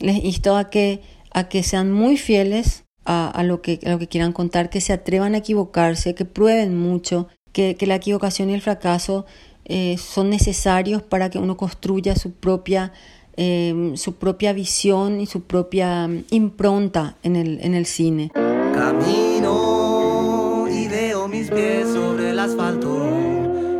Les 0.00 0.24
insto 0.24 0.56
a 0.56 0.70
que, 0.70 1.00
a 1.32 1.48
que 1.48 1.62
sean 1.62 1.92
muy 1.92 2.16
fieles 2.16 2.84
a, 3.08 3.42
lo 3.42 3.62
que, 3.62 3.80
lo 3.82 3.98
que 3.98 4.06
quieran 4.06 4.32
contar, 4.32 4.68
que 4.68 4.82
se 4.82 4.92
atrevan 4.92 5.34
a 5.34 5.38
equivocarse, 5.38 6.14
que 6.14 6.26
prueben 6.26 6.76
mucho, 6.76 7.28
que, 7.52 7.76
la 7.86 7.94
equivocación 7.94 8.50
y 8.50 8.54
el 8.54 8.60
fracaso 8.60 9.24
eh, 9.64 9.96
son 9.98 10.28
necesarios 10.30 11.02
para 11.02 11.30
que 11.30 11.38
uno 11.38 11.56
construya 11.56 12.16
su 12.16 12.32
propia, 12.32 12.92
eh, 13.36 13.92
su 13.94 14.16
propia 14.16 14.52
visión 14.52 15.20
y 15.20 15.26
su 15.26 15.44
propia 15.44 16.06
mm, 16.06 16.24
impronta 16.30 17.16
en 17.22 17.36
el, 17.36 17.58
en 17.62 17.74
el 17.74 17.86
cine. 17.86 18.30
Camino 18.74 20.66
y 20.70 20.86
veo 20.86 21.28
mis 21.28 21.50
pies 21.50 21.88
sobre 21.88 22.30
el 22.30 22.38
asfalto. 22.38 22.94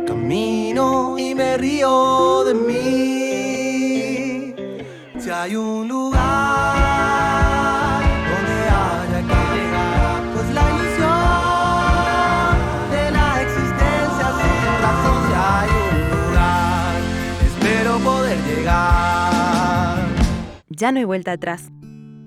Camino 0.07 1.19
y 1.19 1.35
me 1.35 1.55
río 1.57 2.43
de 2.45 2.53
mí. 2.55 3.28
Hay 5.41 5.55
un 5.55 5.87
lugar 5.87 6.19
donde 8.29 8.57
haya 8.67 9.21
que 9.21 9.39
llegar, 9.55 10.21
pues 10.33 10.49
la 10.53 10.63
ilusión 10.69 11.07
de 12.91 13.11
la 13.11 13.41
existencia 13.41 14.27
sin 14.35 14.63
razón. 14.81 15.19
Si 15.29 15.33
hay 15.39 15.69
un 15.87 15.95
lugar, 16.27 16.99
espero 17.45 17.91
poder 17.99 18.37
llegar. 18.43 19.99
Ya 20.67 20.91
no 20.91 20.99
hay 20.99 21.05
vuelta 21.05 21.31
atrás. 21.31 21.71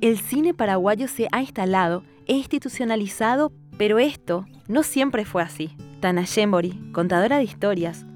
El 0.01 0.19
cine 0.19 0.55
paraguayo 0.55 1.07
se 1.07 1.29
ha 1.33 1.43
instalado 1.43 2.05
e 2.27 2.33
institucionalizado, 2.33 3.53
pero 3.77 3.99
esto 3.99 4.47
no 4.69 4.83
siempre 4.83 5.27
fue 5.27 5.43
así. 5.43 5.77
Tana 6.01 6.23
Shembori, 6.23 6.81
contadora 6.93 7.37
de 7.37 7.45
historias, 7.45 8.07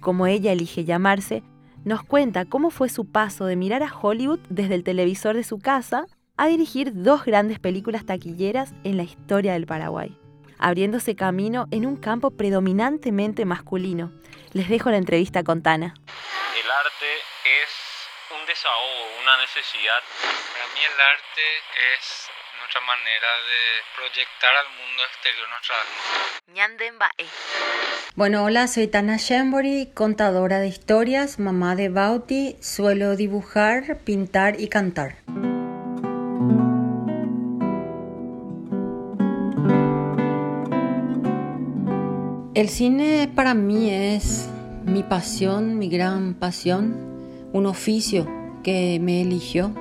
como 0.00 0.26
ella 0.26 0.50
elige 0.50 0.84
llamarse, 0.84 1.44
nos 1.84 2.02
cuenta 2.02 2.44
cómo 2.44 2.70
fue 2.70 2.88
su 2.88 3.10
paso 3.10 3.46
de 3.46 3.56
mirar 3.56 3.82
a 3.82 3.94
Hollywood 3.94 4.40
desde 4.48 4.74
el 4.74 4.84
televisor 4.84 5.34
de 5.34 5.44
su 5.44 5.58
casa 5.58 6.04
a 6.36 6.46
dirigir 6.46 6.92
dos 6.94 7.24
grandes 7.24 7.58
películas 7.58 8.06
taquilleras 8.06 8.72
en 8.84 8.96
la 8.96 9.02
historia 9.02 9.52
del 9.52 9.66
Paraguay, 9.66 10.16
abriéndose 10.58 11.14
camino 11.16 11.66
en 11.70 11.86
un 11.86 11.96
campo 11.96 12.30
predominantemente 12.30 13.44
masculino. 13.44 14.12
Les 14.52 14.68
dejo 14.68 14.90
la 14.90 14.96
entrevista 14.96 15.42
con 15.44 15.62
Tana. 15.62 15.94
El 15.94 16.70
arte 16.70 17.12
es 17.64 17.70
un 18.38 18.46
desahogo, 18.46 19.20
una 19.22 19.36
necesidad. 19.38 20.00
Para 20.52 20.66
mí 20.74 20.80
el 20.80 21.00
arte 21.00 21.44
es 21.94 22.30
nuestra 22.70 22.86
manera 22.86 23.26
de 23.50 23.62
proyectar 23.96 24.50
al 24.54 24.68
mundo 24.78 25.02
exterior 25.10 25.48
nuestra 25.48 25.74
alma. 25.80 27.32
Bueno, 28.14 28.44
hola, 28.44 28.68
soy 28.68 28.86
Tana 28.86 29.16
Shembori, 29.16 29.90
contadora 29.92 30.60
de 30.60 30.68
historias, 30.68 31.40
mamá 31.40 31.74
de 31.74 31.88
Bauti, 31.88 32.56
suelo 32.60 33.16
dibujar, 33.16 33.98
pintar 34.04 34.60
y 34.60 34.68
cantar. 34.68 35.16
El 42.54 42.68
cine 42.68 43.28
para 43.34 43.54
mí 43.54 43.90
es 43.90 44.48
mi 44.84 45.02
pasión, 45.02 45.76
mi 45.76 45.88
gran 45.88 46.34
pasión, 46.34 47.48
un 47.52 47.66
oficio 47.66 48.28
que 48.62 48.98
me 49.00 49.22
eligió, 49.22 49.74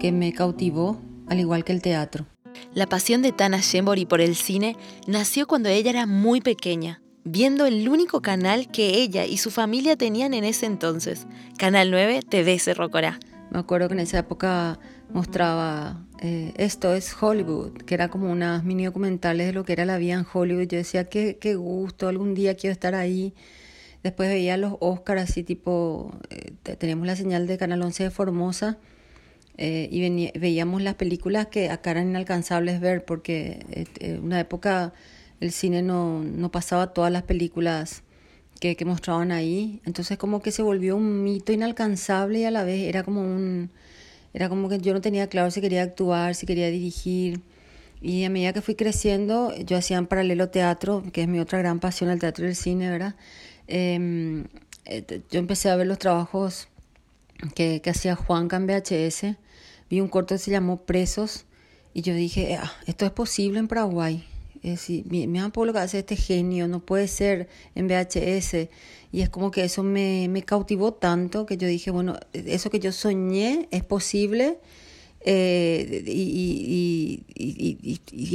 que 0.00 0.10
me 0.10 0.32
cautivó 0.32 1.05
al 1.28 1.40
igual 1.40 1.64
que 1.64 1.72
el 1.72 1.82
teatro. 1.82 2.26
La 2.74 2.86
pasión 2.86 3.22
de 3.22 3.32
Tana 3.32 3.60
Shembori 3.60 4.06
por 4.06 4.20
el 4.20 4.34
cine 4.34 4.76
nació 5.06 5.46
cuando 5.46 5.68
ella 5.68 5.90
era 5.90 6.06
muy 6.06 6.40
pequeña, 6.40 7.02
viendo 7.24 7.66
el 7.66 7.88
único 7.88 8.22
canal 8.22 8.70
que 8.70 9.00
ella 9.00 9.24
y 9.24 9.38
su 9.38 9.50
familia 9.50 9.96
tenían 9.96 10.34
en 10.34 10.44
ese 10.44 10.66
entonces, 10.66 11.26
Canal 11.58 11.90
9 11.90 12.20
TV 12.28 12.58
Cerro 12.58 12.90
Corá. 12.90 13.18
Me 13.50 13.58
acuerdo 13.58 13.88
que 13.88 13.94
en 13.94 14.00
esa 14.00 14.18
época 14.18 14.78
mostraba 15.12 16.04
eh, 16.20 16.52
Esto 16.56 16.94
es 16.94 17.14
Hollywood, 17.20 17.72
que 17.72 17.94
era 17.94 18.08
como 18.08 18.30
unas 18.30 18.64
mini 18.64 18.86
documentales 18.86 19.46
de 19.46 19.52
lo 19.52 19.64
que 19.64 19.72
era 19.72 19.84
la 19.84 19.98
vida 19.98 20.14
en 20.14 20.26
Hollywood. 20.30 20.66
Yo 20.66 20.78
decía, 20.78 21.08
qué, 21.08 21.38
qué 21.38 21.54
gusto, 21.54 22.08
algún 22.08 22.34
día 22.34 22.56
quiero 22.56 22.72
estar 22.72 22.94
ahí. 22.94 23.34
Después 24.02 24.28
veía 24.28 24.56
los 24.56 24.74
Oscars 24.80 25.22
así 25.22 25.42
tipo, 25.42 26.12
eh, 26.30 26.52
teníamos 26.78 27.06
la 27.06 27.16
señal 27.16 27.46
de 27.46 27.58
Canal 27.58 27.82
11 27.82 28.04
de 28.04 28.10
Formosa 28.10 28.78
eh, 29.58 29.88
y 29.90 30.38
veíamos 30.38 30.82
las 30.82 30.94
películas 30.96 31.46
que 31.46 31.70
acá 31.70 31.92
eran 31.92 32.10
inalcanzables 32.10 32.78
ver 32.80 33.04
porque 33.06 33.64
en 33.70 34.16
eh, 34.16 34.18
una 34.22 34.38
época 34.38 34.92
el 35.40 35.50
cine 35.50 35.82
no, 35.82 36.22
no 36.22 36.50
pasaba 36.50 36.92
todas 36.92 37.10
las 37.10 37.22
películas 37.22 38.02
que, 38.60 38.76
que, 38.76 38.84
mostraban 38.84 39.32
ahí. 39.32 39.80
Entonces 39.86 40.18
como 40.18 40.42
que 40.42 40.50
se 40.52 40.62
volvió 40.62 40.96
un 40.96 41.22
mito 41.24 41.52
inalcanzable 41.52 42.40
y 42.40 42.44
a 42.44 42.50
la 42.50 42.64
vez 42.64 42.82
era 42.82 43.02
como 43.02 43.22
un 43.22 43.70
era 44.34 44.50
como 44.50 44.68
que 44.68 44.78
yo 44.78 44.92
no 44.92 45.00
tenía 45.00 45.28
claro 45.28 45.50
si 45.50 45.60
quería 45.62 45.82
actuar 45.82 46.34
si 46.34 46.46
quería 46.46 46.70
dirigir. 46.70 47.40
Y 48.02 48.24
a 48.24 48.30
medida 48.30 48.52
que 48.52 48.60
fui 48.60 48.74
creciendo 48.74 49.54
yo 49.56 49.78
hacía 49.78 49.96
en 49.96 50.06
paralelo 50.06 50.50
teatro 50.50 51.02
que 51.12 51.22
es 51.22 51.28
mi 51.28 51.40
otra 51.40 51.58
gran 51.60 51.80
pasión 51.80 52.10
el 52.10 52.20
teatro 52.20 52.44
y 52.44 52.48
el 52.48 52.56
cine 52.56 52.90
verdad 52.90 53.14
em, 53.68 54.44
eh, 54.84 55.22
yo 55.30 55.40
empecé 55.40 55.70
a 55.70 55.76
ver 55.76 55.86
los 55.86 55.98
trabajos 55.98 56.68
que, 57.54 57.80
que 57.80 57.90
hacía 57.90 58.16
Juan 58.16 58.48
en 58.52 58.66
VHS 58.66 59.36
vi 59.90 60.00
un 60.00 60.08
corto 60.08 60.34
que 60.34 60.38
se 60.38 60.50
llamó 60.50 60.78
Presos 60.78 61.44
y 61.94 62.02
yo 62.02 62.14
dije, 62.14 62.56
ah, 62.56 62.72
esto 62.86 63.06
es 63.06 63.12
posible 63.12 63.58
en 63.58 63.68
Paraguay. 63.68 64.24
Es 64.62 64.72
decir, 64.72 65.04
mira 65.06 65.48
por 65.50 65.66
lo 65.66 65.72
que 65.72 65.78
hace 65.78 66.00
este 66.00 66.16
genio, 66.16 66.68
no 66.68 66.80
puede 66.80 67.08
ser 67.08 67.48
en 67.74 67.86
VHS. 67.86 68.68
Y 69.12 69.22
es 69.22 69.30
como 69.30 69.50
que 69.50 69.64
eso 69.64 69.82
me, 69.82 70.28
me 70.28 70.42
cautivó 70.42 70.92
tanto 70.92 71.46
que 71.46 71.56
yo 71.56 71.68
dije, 71.68 71.90
bueno, 71.90 72.18
eso 72.32 72.68
que 72.68 72.80
yo 72.80 72.92
soñé 72.92 73.68
es 73.70 73.84
posible. 73.84 74.58
Eh, 75.20 76.04
y, 76.06 77.24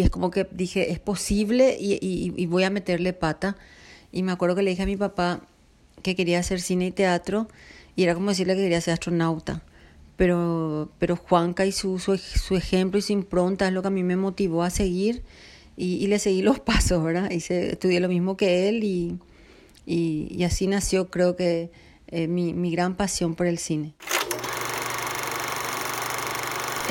es 0.02 0.10
como 0.10 0.32
que 0.32 0.48
dije, 0.52 0.92
es 0.92 1.00
posible 1.00 1.78
y, 1.80 2.46
voy 2.48 2.64
a 2.64 2.70
meterle 2.70 3.14
pata. 3.14 3.58
Y 4.12 4.24
me 4.24 4.32
acuerdo 4.32 4.56
que 4.56 4.64
le 4.64 4.72
dije 4.72 4.84
a 4.84 4.88
mi 4.88 4.98
papá 4.98 5.42
que 6.02 6.16
quería 6.16 6.40
hacer 6.40 6.62
cine 6.62 6.88
y 6.88 6.92
teatro 6.92 7.48
y 7.96 8.04
era 8.04 8.16
como 8.16 8.30
decirle 8.30 8.56
que 8.56 8.62
quería 8.62 8.82
ser 8.82 8.94
astronauta 8.94 9.64
pero, 10.22 10.92
pero 11.00 11.16
Juanca 11.16 11.66
y 11.66 11.72
su, 11.72 11.98
su, 11.98 12.56
ejemplo 12.56 13.00
y 13.00 13.02
su 13.02 13.12
impronta 13.12 13.66
es 13.66 13.74
lo 13.74 13.82
que 13.82 13.88
a 13.88 13.90
mí 13.90 14.04
me 14.04 14.16
motivó 14.16 14.62
a 14.62 14.70
seguir 14.70 15.24
y, 15.76 16.06
le 16.06 16.20
seguí 16.20 16.44
los 16.44 16.60
pasos, 16.70 17.04
¿verdad? 17.04 17.32
Hice, 17.32 17.72
estudié 17.72 18.00
lo 18.00 18.08
mismo 18.08 18.38
que 18.38 18.70
él 18.70 18.84
y, 18.84 19.18
y, 19.88 20.44
así 20.44 20.68
nació 20.68 21.10
creo 21.10 21.36
que 21.36 21.72
eh, 22.10 22.28
mi, 22.28 22.54
mi, 22.54 22.70
gran 22.70 22.96
pasión 22.98 23.34
por 23.34 23.48
el 23.48 23.58
cine. 23.58 23.96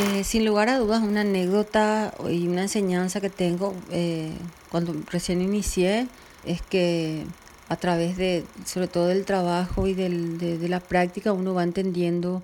Eh, 0.00 0.24
sin 0.24 0.44
lugar 0.44 0.68
a 0.68 0.78
dudas, 0.78 1.00
una 1.00 1.20
anécdota 1.20 2.12
y 2.28 2.48
una 2.48 2.62
enseñanza 2.62 3.20
que 3.20 3.30
tengo 3.30 3.76
eh, 3.92 4.32
cuando 4.72 4.92
recién 5.08 5.40
inicié 5.40 6.08
es 6.44 6.62
que 6.62 7.26
a 7.68 7.76
través 7.76 8.16
de, 8.16 8.44
sobre 8.66 8.88
todo 8.88 9.06
del 9.06 9.24
trabajo 9.24 9.86
y 9.86 9.94
del, 9.94 10.36
de, 10.38 10.58
de 10.58 10.68
la 10.68 10.80
práctica, 10.80 11.32
uno 11.32 11.54
va 11.54 11.62
entendiendo 11.62 12.42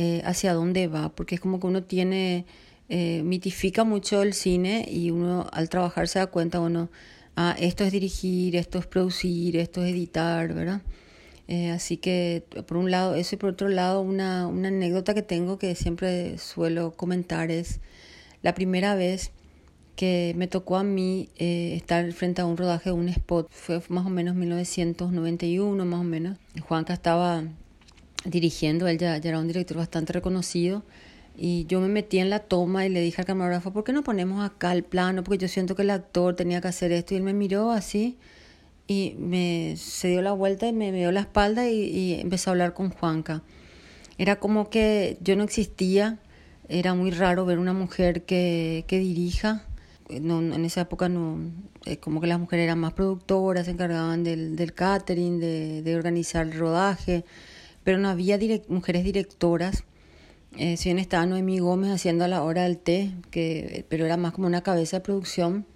eh, 0.00 0.22
hacia 0.24 0.54
dónde 0.54 0.86
va, 0.86 1.08
porque 1.08 1.34
es 1.34 1.40
como 1.40 1.58
que 1.58 1.66
uno 1.66 1.82
tiene, 1.82 2.46
eh, 2.88 3.22
mitifica 3.24 3.82
mucho 3.82 4.22
el 4.22 4.32
cine 4.32 4.86
y 4.88 5.10
uno 5.10 5.48
al 5.52 5.68
trabajar 5.68 6.06
se 6.06 6.20
da 6.20 6.28
cuenta, 6.28 6.60
bueno, 6.60 6.88
ah, 7.34 7.56
esto 7.58 7.82
es 7.82 7.90
dirigir, 7.90 8.54
esto 8.54 8.78
es 8.78 8.86
producir, 8.86 9.56
esto 9.56 9.82
es 9.82 9.90
editar, 9.92 10.54
¿verdad? 10.54 10.82
Eh, 11.48 11.70
así 11.70 11.96
que 11.96 12.44
por 12.68 12.76
un 12.76 12.92
lado 12.92 13.16
eso 13.16 13.34
y 13.34 13.38
por 13.38 13.50
otro 13.50 13.68
lado 13.68 14.00
una, 14.00 14.46
una 14.46 14.68
anécdota 14.68 15.14
que 15.14 15.22
tengo 15.22 15.58
que 15.58 15.74
siempre 15.74 16.38
suelo 16.38 16.92
comentar 16.92 17.50
es 17.50 17.80
la 18.42 18.54
primera 18.54 18.94
vez 18.94 19.32
que 19.96 20.32
me 20.36 20.46
tocó 20.46 20.76
a 20.76 20.84
mí 20.84 21.28
estar 21.38 22.12
frente 22.12 22.40
a 22.40 22.46
un 22.46 22.56
rodaje 22.56 22.90
de 22.90 22.94
un 22.94 23.08
spot. 23.08 23.48
Fue 23.50 23.82
más 23.88 24.06
o 24.06 24.10
menos 24.10 24.36
1991, 24.36 25.84
más 25.84 26.00
o 26.00 26.04
menos. 26.04 26.38
Juanca 26.68 26.92
estaba 26.92 27.42
dirigiendo, 28.30 28.86
él 28.88 28.98
ya, 28.98 29.16
era 29.16 29.38
un 29.38 29.48
director 29.48 29.76
bastante 29.76 30.12
reconocido. 30.12 30.84
Y 31.36 31.66
yo 31.66 31.80
me 31.80 31.88
metí 31.88 32.18
en 32.18 32.30
la 32.30 32.40
toma 32.40 32.84
y 32.84 32.88
le 32.88 33.00
dije 33.00 33.20
al 33.20 33.26
camarógrafo, 33.26 33.72
¿por 33.72 33.84
qué 33.84 33.92
no 33.92 34.02
ponemos 34.02 34.44
acá 34.44 34.72
el 34.72 34.82
plano? 34.82 35.22
Porque 35.22 35.38
yo 35.38 35.48
siento 35.48 35.76
que 35.76 35.82
el 35.82 35.90
actor 35.90 36.34
tenía 36.34 36.60
que 36.60 36.68
hacer 36.68 36.90
esto. 36.90 37.14
Y 37.14 37.18
él 37.18 37.22
me 37.22 37.32
miró 37.32 37.70
así 37.70 38.18
y 38.88 39.14
me 39.18 39.74
se 39.76 40.08
dio 40.08 40.22
la 40.22 40.32
vuelta 40.32 40.66
y 40.66 40.72
me 40.72 40.90
dio 40.90 41.12
la 41.12 41.20
espalda 41.20 41.68
y, 41.68 42.14
empezó 42.20 42.50
a 42.50 42.52
hablar 42.52 42.74
con 42.74 42.90
Juanca. 42.90 43.42
Era 44.18 44.40
como 44.40 44.70
que 44.70 45.18
yo 45.20 45.36
no 45.36 45.44
existía, 45.44 46.18
era 46.68 46.94
muy 46.94 47.12
raro 47.12 47.44
ver 47.46 47.58
una 47.60 47.72
mujer 47.72 48.24
que, 48.24 48.84
que 48.88 48.98
dirija. 48.98 49.64
No, 50.20 50.40
en 50.40 50.64
esa 50.64 50.80
época 50.82 51.08
no, 51.10 51.38
eh, 51.84 51.98
como 51.98 52.20
que 52.20 52.26
las 52.26 52.40
mujeres 52.40 52.64
eran 52.64 52.78
más 52.80 52.94
productoras, 52.94 53.66
se 53.66 53.72
encargaban 53.72 54.24
del, 54.24 54.56
del 54.56 54.72
catering, 54.72 55.38
de, 55.38 55.82
de 55.82 55.96
organizar 55.96 56.46
el 56.46 56.58
rodaje 56.58 57.24
pero 57.84 57.98
no 57.98 58.08
había 58.08 58.38
mujeres 58.68 59.04
directoras. 59.04 59.84
Eh, 60.56 60.76
si 60.76 60.88
bien 60.88 60.98
estaba 60.98 61.26
Noemí 61.26 61.58
Gómez 61.58 61.90
haciendo 61.90 62.24
a 62.24 62.28
la 62.28 62.42
hora 62.42 62.62
del 62.62 62.78
té, 62.78 63.12
que, 63.30 63.84
pero 63.88 64.06
era 64.06 64.16
más 64.16 64.32
como 64.32 64.46
una 64.46 64.62
cabeza 64.62 64.98
de 64.98 65.00
producción, 65.02 65.66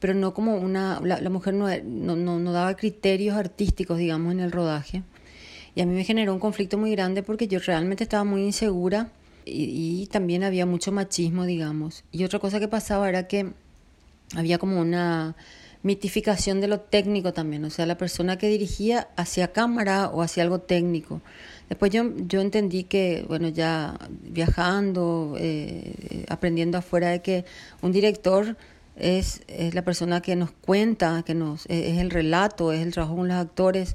pero 0.00 0.14
no 0.14 0.34
como 0.34 0.56
una, 0.56 1.00
la, 1.02 1.30
mujer 1.30 1.54
no, 1.54 1.66
no, 1.84 2.38
no, 2.38 2.52
daba 2.52 2.74
criterios 2.76 3.36
artísticos, 3.36 3.98
digamos, 3.98 4.32
en 4.32 4.40
el 4.40 4.52
rodaje. 4.52 5.02
Y 5.74 5.80
a 5.80 5.86
mí 5.86 5.94
me 5.94 6.04
generó 6.04 6.32
un 6.32 6.40
conflicto 6.40 6.78
muy 6.78 6.90
grande 6.90 7.22
porque 7.22 7.48
yo 7.48 7.58
realmente 7.58 8.04
estaba 8.04 8.24
muy 8.24 8.42
insegura 8.42 9.10
y, 9.44 10.06
también 10.12 10.44
había 10.44 10.66
mucho 10.66 10.92
machismo, 10.92 11.44
digamos. 11.44 12.04
Y 12.12 12.24
otra 12.24 12.38
cosa 12.38 12.60
que 12.60 12.68
pasaba 12.68 13.08
era 13.08 13.26
que 13.26 13.52
había 14.36 14.58
como 14.58 14.80
una 14.80 15.36
mitificación 15.84 16.62
de 16.62 16.66
lo 16.66 16.80
técnico 16.80 17.34
también, 17.34 17.64
o 17.66 17.70
sea, 17.70 17.84
la 17.84 17.98
persona 17.98 18.38
que 18.38 18.48
dirigía 18.48 19.08
hacia 19.16 19.52
cámara 19.52 20.08
o 20.08 20.22
hacia 20.22 20.42
algo 20.42 20.58
técnico. 20.58 21.20
Después 21.68 21.92
yo, 21.92 22.10
yo 22.26 22.40
entendí 22.40 22.84
que, 22.84 23.24
bueno, 23.28 23.48
ya 23.48 23.98
viajando, 24.22 25.36
eh, 25.38 26.24
aprendiendo 26.28 26.78
afuera 26.78 27.10
de 27.10 27.20
que 27.20 27.44
un 27.82 27.92
director 27.92 28.56
es, 28.96 29.42
es, 29.46 29.74
la 29.74 29.82
persona 29.82 30.22
que 30.22 30.36
nos 30.36 30.52
cuenta, 30.52 31.22
que 31.24 31.34
nos 31.34 31.66
es 31.66 31.98
el 31.98 32.10
relato, 32.10 32.72
es 32.72 32.80
el 32.80 32.92
trabajo 32.92 33.16
con 33.16 33.28
los 33.28 33.36
actores 33.36 33.94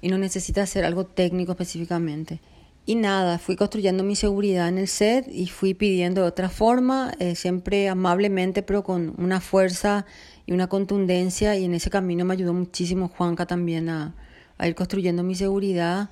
y 0.00 0.08
no 0.08 0.18
necesita 0.18 0.62
hacer 0.62 0.84
algo 0.84 1.04
técnico 1.04 1.52
específicamente. 1.52 2.40
Y 2.86 2.96
nada, 2.96 3.38
fui 3.38 3.56
construyendo 3.56 4.04
mi 4.04 4.14
seguridad 4.14 4.68
en 4.68 4.76
el 4.76 4.88
set 4.88 5.26
y 5.32 5.46
fui 5.46 5.72
pidiendo 5.72 6.20
de 6.20 6.28
otra 6.28 6.50
forma, 6.50 7.12
eh, 7.18 7.34
siempre 7.34 7.88
amablemente, 7.88 8.62
pero 8.62 8.84
con 8.84 9.14
una 9.16 9.40
fuerza 9.40 10.04
y 10.46 10.52
una 10.52 10.68
contundencia. 10.68 11.56
Y 11.56 11.64
en 11.64 11.74
ese 11.74 11.90
camino 11.90 12.24
me 12.24 12.34
ayudó 12.34 12.52
muchísimo 12.52 13.08
Juanca 13.08 13.46
también 13.46 13.88
a, 13.88 14.14
ir 14.62 14.74
construyendo 14.74 15.22
mi 15.22 15.34
seguridad 15.34 16.10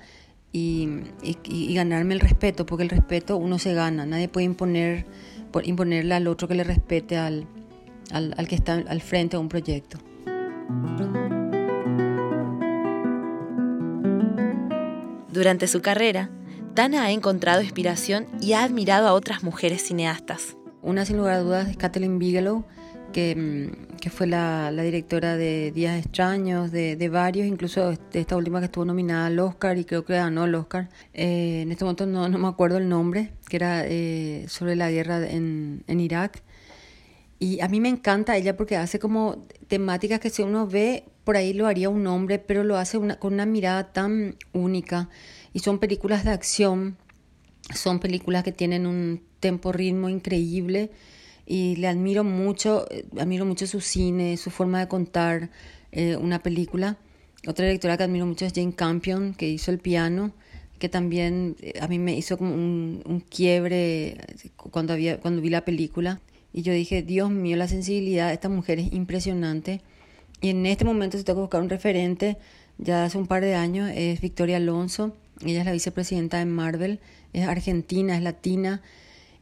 y, 0.51 0.89
ganarme 1.73 2.13
el 2.13 2.19
respeto, 2.19 2.65
porque 2.65 2.83
el 2.83 2.89
respeto 2.89 3.37
uno 3.37 3.59
se 3.59 3.73
gana. 3.73 4.05
Nadie 4.05 4.27
puede 4.27 4.45
imponer, 4.45 5.05
imponerle 5.63 6.15
al 6.15 6.27
otro 6.27 6.47
que 6.47 6.55
le 6.55 6.63
respete 6.63 7.17
al, 7.17 7.47
al, 8.11 8.33
al 8.37 8.47
que 8.47 8.55
está 8.55 8.73
al 8.73 9.01
frente 9.01 9.37
de 9.37 9.41
un 9.41 9.49
proyecto. 9.49 9.97
Durante 15.31 15.67
su 15.67 15.81
carrera, 15.81 16.29
Tana 16.75 17.05
ha 17.05 17.11
encontrado 17.11 17.61
inspiración 17.61 18.27
y 18.39 18.53
ha 18.53 18.63
admirado 18.63 19.07
a 19.07 19.13
otras 19.13 19.43
mujeres 19.43 19.83
cineastas. 19.83 20.57
Una 20.81 21.05
sin 21.05 21.17
lugar 21.17 21.33
a 21.33 21.39
dudas 21.39 21.69
es 21.69 21.77
Kathleen 21.77 22.19
Bigelow, 22.19 22.65
que, 23.13 23.35
mm, 23.35 23.92
que 24.03 24.09
fue 24.09 24.27
la, 24.27 24.69
directora 24.69 25.37
de 25.37 25.71
Días 25.71 25.97
Extraños, 25.97 26.73
de, 26.73 26.97
de, 26.97 27.07
varios, 27.07 27.47
incluso 27.47 27.91
de 27.91 28.19
esta 28.19 28.35
última 28.35 28.59
que 28.59 28.65
estuvo 28.65 28.83
nominada 28.83 29.27
al 29.27 29.39
Oscar 29.39 29.77
y 29.77 29.85
creo 29.85 30.03
que 30.03 30.11
ganó 30.11 30.43
el 30.43 30.53
Oscar. 30.55 30.89
Eh, 31.13 31.61
en 31.61 31.71
este 31.71 31.85
momento 31.85 32.05
no, 32.05 32.27
no, 32.27 32.37
me 32.37 32.49
acuerdo 32.49 32.79
el 32.79 32.89
nombre, 32.89 33.31
que 33.47 33.55
era 33.55 33.85
eh, 33.85 34.43
sobre 34.49 34.75
la 34.75 34.91
guerra 34.91 35.25
en, 35.25 35.85
en 35.87 36.01
Irak. 36.01 36.43
Y 37.39 37.61
a 37.61 37.69
mí 37.69 37.79
me 37.79 37.87
encanta 37.87 38.35
ella 38.35 38.57
porque 38.57 38.75
hace 38.75 38.99
como 38.99 39.47
temáticas 39.69 40.19
que 40.19 40.29
si 40.29 40.41
uno 40.41 40.67
ve, 40.67 41.05
por 41.23 41.37
ahí 41.37 41.53
lo 41.53 41.65
haría 41.65 41.87
un 41.87 42.05
hombre, 42.05 42.39
pero 42.39 42.65
lo 42.65 42.75
hace 42.75 42.97
una, 42.97 43.19
con 43.19 43.31
una 43.31 43.45
mirada 43.45 43.93
tan 43.93 44.35
única 44.51 45.07
y 45.53 45.59
son 45.59 45.79
películas 45.79 46.25
de 46.25 46.31
acción, 46.31 46.97
son 47.73 48.01
películas 48.01 48.43
que 48.43 48.51
tienen 48.51 48.85
un 48.85 49.23
tempo 49.39 49.71
ritmo 49.71 50.09
increíble 50.09 50.91
y 51.45 51.75
le 51.75 51.87
admiro 51.87 52.23
mucho, 52.23 52.85
eh, 52.89 53.05
admiro 53.19 53.45
mucho 53.45 53.67
su 53.67 53.81
cine, 53.81 54.37
su 54.37 54.49
forma 54.49 54.79
de 54.79 54.87
contar 54.87 55.49
eh, 55.91 56.15
una 56.15 56.41
película. 56.41 56.97
Otra 57.47 57.65
directora 57.65 57.97
que 57.97 58.03
admiro 58.03 58.25
mucho 58.25 58.45
es 58.45 58.53
Jane 58.53 58.73
Campion, 58.73 59.33
que 59.33 59.49
hizo 59.49 59.71
El 59.71 59.79
piano, 59.79 60.31
que 60.79 60.89
también 60.89 61.55
eh, 61.61 61.73
a 61.81 61.87
mí 61.87 61.99
me 61.99 62.15
hizo 62.15 62.37
como 62.37 62.53
un, 62.53 63.03
un 63.05 63.19
quiebre 63.19 64.17
cuando, 64.55 64.93
había, 64.93 65.19
cuando 65.19 65.41
vi 65.41 65.49
la 65.49 65.65
película. 65.65 66.21
Y 66.53 66.61
yo 66.61 66.71
dije, 66.71 67.01
Dios 67.01 67.31
mío, 67.31 67.57
la 67.57 67.67
sensibilidad 67.67 68.27
de 68.27 68.35
esta 68.35 68.49
mujer 68.49 68.79
es 68.79 68.93
impresionante. 68.93 69.81
Y 70.39 70.49
en 70.49 70.65
este 70.65 70.85
momento, 70.85 71.17
si 71.17 71.23
tengo 71.23 71.39
que 71.39 71.43
buscar 71.43 71.61
un 71.61 71.69
referente, 71.69 72.37
ya 72.77 73.05
hace 73.05 73.17
un 73.17 73.27
par 73.27 73.43
de 73.43 73.55
años, 73.55 73.91
es 73.93 74.21
Victoria 74.21 74.57
Alonso, 74.57 75.15
ella 75.43 75.59
es 75.59 75.65
la 75.65 75.71
vicepresidenta 75.71 76.37
de 76.37 76.45
Marvel, 76.45 76.99
es 77.33 77.47
argentina, 77.47 78.15
es 78.15 78.23
latina 78.23 78.81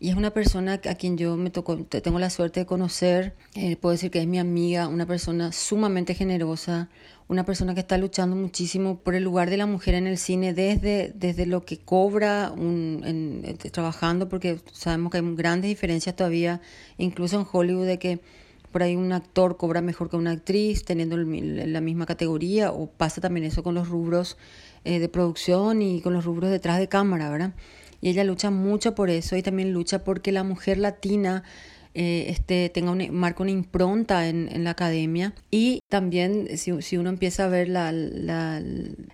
y 0.01 0.09
es 0.09 0.15
una 0.15 0.31
persona 0.31 0.81
a 0.89 0.95
quien 0.95 1.15
yo 1.15 1.37
me 1.37 1.51
tocó, 1.51 1.77
tengo 1.77 2.17
la 2.17 2.31
suerte 2.31 2.61
de 2.61 2.65
conocer. 2.65 3.35
Eh, 3.53 3.75
puedo 3.75 3.91
decir 3.91 4.09
que 4.09 4.19
es 4.19 4.25
mi 4.25 4.39
amiga, 4.39 4.87
una 4.87 5.05
persona 5.05 5.51
sumamente 5.51 6.15
generosa, 6.15 6.89
una 7.27 7.45
persona 7.45 7.75
que 7.75 7.81
está 7.81 7.99
luchando 7.99 8.35
muchísimo 8.35 8.97
por 8.97 9.13
el 9.13 9.23
lugar 9.23 9.51
de 9.51 9.57
la 9.57 9.67
mujer 9.67 9.93
en 9.93 10.07
el 10.07 10.17
cine 10.17 10.55
desde, 10.55 11.13
desde 11.13 11.45
lo 11.45 11.65
que 11.65 11.77
cobra 11.77 12.51
un, 12.51 13.03
en, 13.05 13.57
trabajando, 13.71 14.27
porque 14.27 14.59
sabemos 14.71 15.11
que 15.11 15.19
hay 15.19 15.35
grandes 15.35 15.69
diferencias 15.69 16.15
todavía, 16.15 16.61
incluso 16.97 17.39
en 17.39 17.45
Hollywood, 17.51 17.85
de 17.85 17.99
que 17.99 18.21
por 18.71 18.81
ahí 18.81 18.95
un 18.95 19.11
actor 19.11 19.55
cobra 19.55 19.81
mejor 19.81 20.09
que 20.09 20.15
una 20.15 20.31
actriz 20.31 20.83
teniendo 20.83 21.15
la 21.15 21.79
misma 21.79 22.07
categoría, 22.07 22.71
o 22.71 22.87
pasa 22.87 23.21
también 23.21 23.45
eso 23.45 23.61
con 23.61 23.75
los 23.75 23.87
rubros 23.87 24.35
eh, 24.83 24.97
de 24.97 25.09
producción 25.09 25.83
y 25.83 26.01
con 26.01 26.13
los 26.13 26.25
rubros 26.25 26.49
detrás 26.49 26.79
de 26.79 26.89
cámara, 26.89 27.29
¿verdad? 27.29 27.53
Y 28.01 28.09
ella 28.09 28.23
lucha 28.23 28.49
mucho 28.49 28.95
por 28.95 29.09
eso 29.09 29.35
y 29.35 29.43
también 29.43 29.71
lucha 29.71 30.03
porque 30.03 30.31
la 30.31 30.43
mujer 30.43 30.79
latina 30.79 31.43
eh, 31.93 32.27
este, 32.29 32.69
tenga 32.69 32.91
una, 32.91 33.11
marca 33.11 33.43
una 33.43 33.51
impronta 33.51 34.27
en, 34.27 34.49
en, 34.51 34.63
la 34.63 34.71
academia. 34.71 35.33
Y 35.51 35.81
también, 35.89 36.57
si, 36.57 36.81
si 36.81 36.97
uno 36.97 37.09
empieza 37.09 37.45
a 37.45 37.47
ver 37.49 37.67
la, 37.67 37.91
la, 37.91 38.61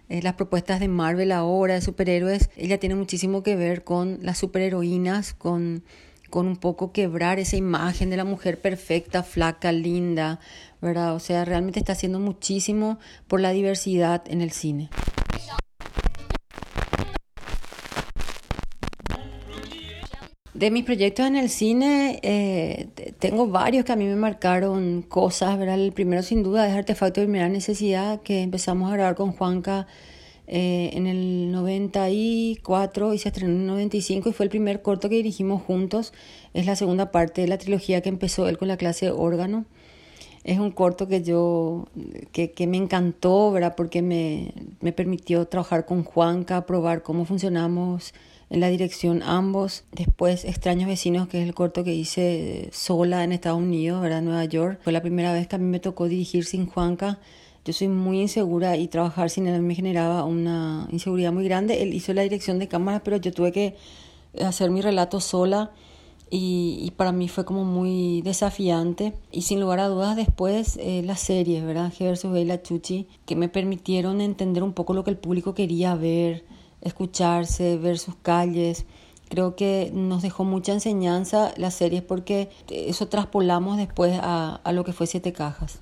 eh, 0.09 0.21
las 0.21 0.33
propuestas 0.33 0.79
de 0.79 0.87
Marvel 0.87 1.31
ahora, 1.31 1.73
de 1.73 1.81
superhéroes, 1.81 2.49
ella 2.55 2.79
tiene 2.79 2.95
muchísimo 2.95 3.41
que 3.41 3.55
ver 3.55 3.83
con 3.83 4.19
las 4.21 4.37
superheroínas, 4.37 5.33
con, 5.33 5.83
con 6.29 6.47
un 6.47 6.57
poco 6.57 6.91
quebrar 6.91 7.39
esa 7.39 7.57
imagen 7.57 8.11
de 8.11 8.17
la 8.17 8.25
mujer 8.25 8.61
perfecta, 8.61 9.23
flaca, 9.23 9.71
linda, 9.71 10.39
¿verdad? 10.79 11.15
O 11.15 11.19
sea, 11.19 11.45
realmente 11.45 11.79
está 11.79 11.93
haciendo 11.93 12.19
muchísimo 12.19 12.99
por 13.27 13.41
la 13.41 13.51
diversidad 13.51 14.23
en 14.27 14.41
el 14.41 14.51
cine. 14.51 14.89
De 20.57 20.71
mis 20.71 20.85
proyectos 20.85 21.27
en 21.27 21.35
el 21.35 21.49
cine, 21.49 22.19
eh, 22.23 22.87
tengo 23.19 23.45
varios 23.47 23.85
que 23.85 23.91
a 23.91 23.95
mí 23.95 24.05
me 24.05 24.15
marcaron 24.15 25.03
cosas, 25.03 25.55
¿verdad? 25.59 25.75
El 25.79 25.91
primero 25.91 26.23
sin 26.23 26.41
duda 26.41 26.67
es 26.67 26.75
Artefacto 26.75 27.21
de 27.21 27.27
Primera 27.27 27.47
Necesidad, 27.47 28.23
que 28.23 28.41
empezamos 28.41 28.89
a 28.89 28.95
grabar 28.95 29.13
con 29.13 29.33
Juanca 29.33 29.85
eh, 30.47 30.89
en 30.93 31.05
el 31.05 31.51
94 31.51 33.13
y 33.13 33.19
se 33.19 33.27
estrenó 33.27 33.53
en 33.53 33.61
el 33.61 33.67
95 33.67 34.29
y 34.29 34.33
fue 34.33 34.45
el 34.45 34.49
primer 34.49 34.81
corto 34.81 35.09
que 35.09 35.17
dirigimos 35.17 35.61
juntos. 35.61 36.11
Es 36.55 36.65
la 36.65 36.75
segunda 36.75 37.11
parte 37.11 37.41
de 37.41 37.47
la 37.49 37.59
trilogía 37.59 38.01
que 38.01 38.09
empezó 38.09 38.49
él 38.49 38.57
con 38.57 38.67
la 38.67 38.77
clase 38.77 39.05
de 39.05 39.11
órgano. 39.11 39.65
Es 40.43 40.57
un 40.57 40.71
corto 40.71 41.07
que 41.07 41.21
yo, 41.21 41.85
que, 42.31 42.49
que 42.53 42.65
me 42.65 42.77
encantó. 42.77 43.53
Porque 43.77 44.01
me, 44.01 44.55
me 44.81 44.91
permitió 44.91 45.45
trabajar 45.45 45.85
con 45.85 46.03
Juanca, 46.03 46.65
probar 46.65 47.03
cómo 47.03 47.25
funcionamos 47.25 48.15
en 48.49 48.59
la 48.59 48.69
dirección 48.69 49.23
ambos. 49.23 49.83
Después 49.91 50.45
Extraños 50.45 50.87
Vecinos, 50.87 51.27
que 51.27 51.41
es 51.41 51.47
el 51.47 51.53
corto 51.53 51.83
que 51.83 51.93
hice 51.93 52.69
sola 52.71 53.23
en 53.23 53.31
Estados 53.31 53.59
Unidos, 53.59 54.01
¿verdad? 54.01 54.21
Nueva 54.21 54.45
York. 54.45 54.79
Fue 54.83 54.93
la 54.93 55.01
primera 55.01 55.33
vez 55.33 55.47
que 55.47 55.55
a 55.55 55.59
mí 55.59 55.65
me 55.65 55.79
tocó 55.79 56.07
dirigir 56.07 56.45
sin 56.45 56.65
Juanca. 56.67 57.19
Yo 57.65 57.73
soy 57.73 57.89
muy 57.89 58.21
insegura 58.21 58.77
y 58.77 58.87
trabajar 58.87 59.29
sin 59.29 59.47
él 59.47 59.61
me 59.61 59.75
generaba 59.75 60.23
una 60.23 60.87
inseguridad 60.91 61.33
muy 61.33 61.43
grande. 61.43 61.83
Él 61.83 61.93
hizo 61.93 62.13
la 62.13 62.21
dirección 62.21 62.59
de 62.59 62.69
cámara, 62.69 63.03
pero 63.03 63.17
yo 63.17 63.33
tuve 63.33 63.51
que 63.51 63.75
hacer 64.41 64.69
mi 64.69 64.81
relato 64.81 65.19
sola 65.19 65.71
y, 66.29 66.79
y 66.81 66.91
para 66.91 67.11
mí 67.11 67.27
fue 67.27 67.43
como 67.43 67.65
muy 67.65 68.21
desafiante. 68.21 69.13
Y 69.33 69.41
sin 69.41 69.59
lugar 69.59 69.81
a 69.81 69.89
dudas 69.89 70.15
después 70.15 70.77
eh, 70.77 71.01
las 71.03 71.19
series, 71.19 71.65
¿verdad? 71.65 71.91
G 71.91 72.09
vs. 72.09 72.47
la 72.47 72.61
Chuchi, 72.61 73.07
que 73.25 73.35
me 73.35 73.49
permitieron 73.49 74.21
entender 74.21 74.63
un 74.63 74.71
poco 74.71 74.93
lo 74.93 75.03
que 75.03 75.11
el 75.11 75.17
público 75.17 75.53
quería 75.53 75.93
ver 75.95 76.45
escucharse, 76.81 77.77
ver 77.77 77.97
sus 77.97 78.15
calles. 78.15 78.85
Creo 79.29 79.55
que 79.55 79.91
nos 79.93 80.21
dejó 80.21 80.45
mucha 80.45 80.71
enseñanza 80.71 81.53
las 81.57 81.73
series 81.73 82.01
porque 82.01 82.49
eso 82.69 83.07
traspolamos 83.07 83.77
después 83.77 84.17
a, 84.21 84.61
a 84.63 84.71
lo 84.71 84.83
que 84.85 84.93
fue 84.93 85.05
Siete 85.05 85.33
Cajas. 85.33 85.79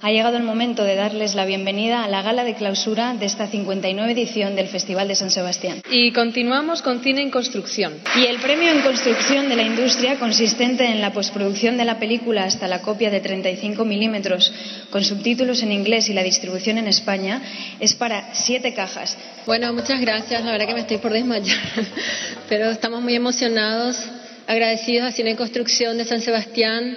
Ha 0.00 0.12
llegado 0.12 0.36
el 0.36 0.44
momento 0.44 0.84
de 0.84 0.94
darles 0.94 1.34
la 1.34 1.44
bienvenida 1.44 2.04
a 2.04 2.08
la 2.08 2.22
gala 2.22 2.44
de 2.44 2.54
clausura 2.54 3.14
de 3.14 3.26
esta 3.26 3.48
59 3.48 4.12
edición 4.12 4.54
del 4.54 4.68
Festival 4.68 5.08
de 5.08 5.16
San 5.16 5.32
Sebastián. 5.32 5.82
Y 5.90 6.12
continuamos 6.12 6.82
con 6.82 7.02
Cine 7.02 7.20
en 7.20 7.32
Construcción. 7.32 7.94
Y 8.14 8.26
el 8.26 8.38
premio 8.38 8.70
en 8.70 8.82
construcción 8.82 9.48
de 9.48 9.56
la 9.56 9.64
industria, 9.64 10.20
consistente 10.20 10.86
en 10.86 11.00
la 11.00 11.12
postproducción 11.12 11.76
de 11.76 11.84
la 11.84 11.98
película 11.98 12.44
hasta 12.44 12.68
la 12.68 12.80
copia 12.80 13.10
de 13.10 13.18
35 13.18 13.84
milímetros 13.84 14.52
con 14.90 15.02
subtítulos 15.02 15.64
en 15.64 15.72
inglés 15.72 16.08
y 16.08 16.12
la 16.12 16.22
distribución 16.22 16.78
en 16.78 16.86
España, 16.86 17.42
es 17.80 17.94
para 17.94 18.32
siete 18.34 18.74
cajas. 18.74 19.18
Bueno, 19.46 19.72
muchas 19.72 20.00
gracias. 20.00 20.44
La 20.44 20.52
verdad 20.52 20.68
que 20.68 20.74
me 20.74 20.80
estoy 20.80 20.98
por 20.98 21.12
desmayar. 21.12 21.58
Pero 22.48 22.70
estamos 22.70 23.02
muy 23.02 23.16
emocionados, 23.16 23.98
agradecidos 24.46 25.08
a 25.08 25.12
Cine 25.12 25.30
en 25.30 25.36
Construcción 25.36 25.98
de 25.98 26.04
San 26.04 26.20
Sebastián, 26.20 26.96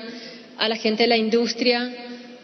a 0.60 0.70
la 0.70 0.76
gente 0.76 1.04
de 1.04 1.10
la 1.10 1.18
industria 1.18 1.92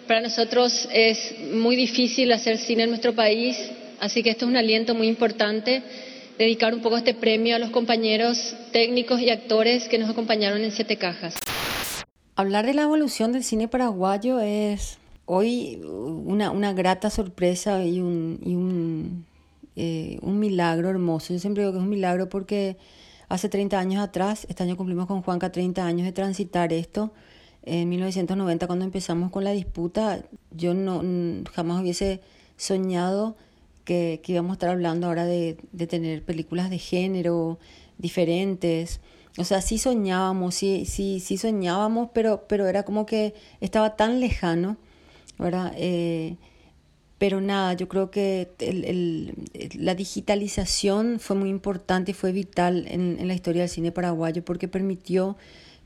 para 0.08 0.22
nosotros 0.22 0.88
es 0.92 1.36
muy 1.54 1.76
difícil 1.76 2.32
hacer 2.32 2.58
cine 2.58 2.84
en 2.84 2.90
nuestro 2.90 3.14
país, 3.14 3.58
así 4.00 4.24
que 4.24 4.30
esto 4.30 4.46
es 4.46 4.50
un 4.52 4.58
aliento 4.58 4.96
muy 4.96 5.08
importante, 5.08 5.84
dedicar 6.38 6.74
un 6.74 6.82
poco 6.82 6.98
este 6.98 7.14
premio 7.14 7.56
a 7.56 7.60
los 7.60 7.70
compañeros 7.70 8.56
técnicos 8.72 9.20
y 9.20 9.30
actores 9.30 9.88
que 9.88 9.98
nos 9.98 10.10
acompañaron 10.10 10.64
en 10.64 10.72
Siete 10.72 10.98
Cajas. 10.98 11.36
Hablar 12.36 12.66
de 12.66 12.74
la 12.74 12.84
evolución 12.84 13.32
del 13.34 13.44
cine 13.44 13.68
paraguayo 13.68 14.40
es 14.40 14.98
hoy 15.26 15.82
una, 15.84 16.74
grata 16.74 17.10
sorpresa 17.10 17.84
y, 17.84 18.00
un, 18.00 18.40
y 18.44 18.56
un, 18.56 19.26
eh, 19.76 20.20
un 20.22 20.40
milagro 20.40 20.90
hermoso. 20.90 21.34
Yo 21.34 21.40
siempre 21.40 21.64
digo 21.64 21.74
que 21.74 21.80
es 21.80 21.84
un 21.84 21.90
milagro 21.90 22.30
porque 22.30 22.78
hace 23.28 23.50
30 23.50 23.78
años 23.78 24.04
atrás, 24.04 24.46
este 24.50 24.64
año 24.64 24.78
cumplimos 24.78 25.08
con 25.08 25.22
Juanca 25.22 25.52
30 25.52 25.86
años 25.86 26.06
de 26.06 26.14
transitar 26.14 26.72
esto. 26.72 27.12
En 27.68 27.90
1990, 27.90 28.66
cuando 28.66 28.86
empezamos 28.86 29.30
con 29.30 29.44
la 29.44 29.52
disputa, 29.52 30.24
yo 30.52 30.74
no 30.74 31.02
jamás 31.54 31.82
hubiese 31.82 32.22
soñado 32.56 33.36
que, 33.84 34.22
que 34.24 34.32
íbamos 34.32 34.52
a 34.52 34.54
estar 34.54 34.70
hablando 34.70 35.08
ahora 35.08 35.26
de, 35.26 35.58
de 35.74 35.86
tener 35.86 36.24
películas 36.24 36.70
de 36.70 36.78
género 36.78 37.60
diferentes. 37.98 39.02
O 39.38 39.44
sea, 39.44 39.62
sí 39.62 39.78
soñábamos, 39.80 40.56
sí, 40.56 40.86
sí, 40.86 41.20
sí 41.20 41.38
soñábamos, 41.38 42.10
pero, 42.14 42.46
pero 42.48 42.68
era 42.68 42.84
como 42.84 43.06
que 43.06 43.34
estaba 43.60 43.98
tan 43.98 44.22
lejano, 44.22 44.78
¿verdad? 45.38 45.74
Eh, 45.76 46.38
pero 47.18 47.42
nada, 47.42 47.74
yo 47.74 47.90
creo 47.90 48.12
que 48.12 48.50
la 49.78 49.94
digitalización 49.94 51.20
fue 51.20 51.36
muy 51.36 51.50
importante 51.50 52.12
y 52.12 52.14
fue 52.14 52.32
vital 52.32 52.86
en, 52.88 53.18
en, 53.20 53.28
la 53.28 53.34
historia 53.34 53.64
del 53.64 53.70
cine 53.70 53.92
paraguayo 53.92 54.46
porque 54.46 54.68
permitió 54.68 55.36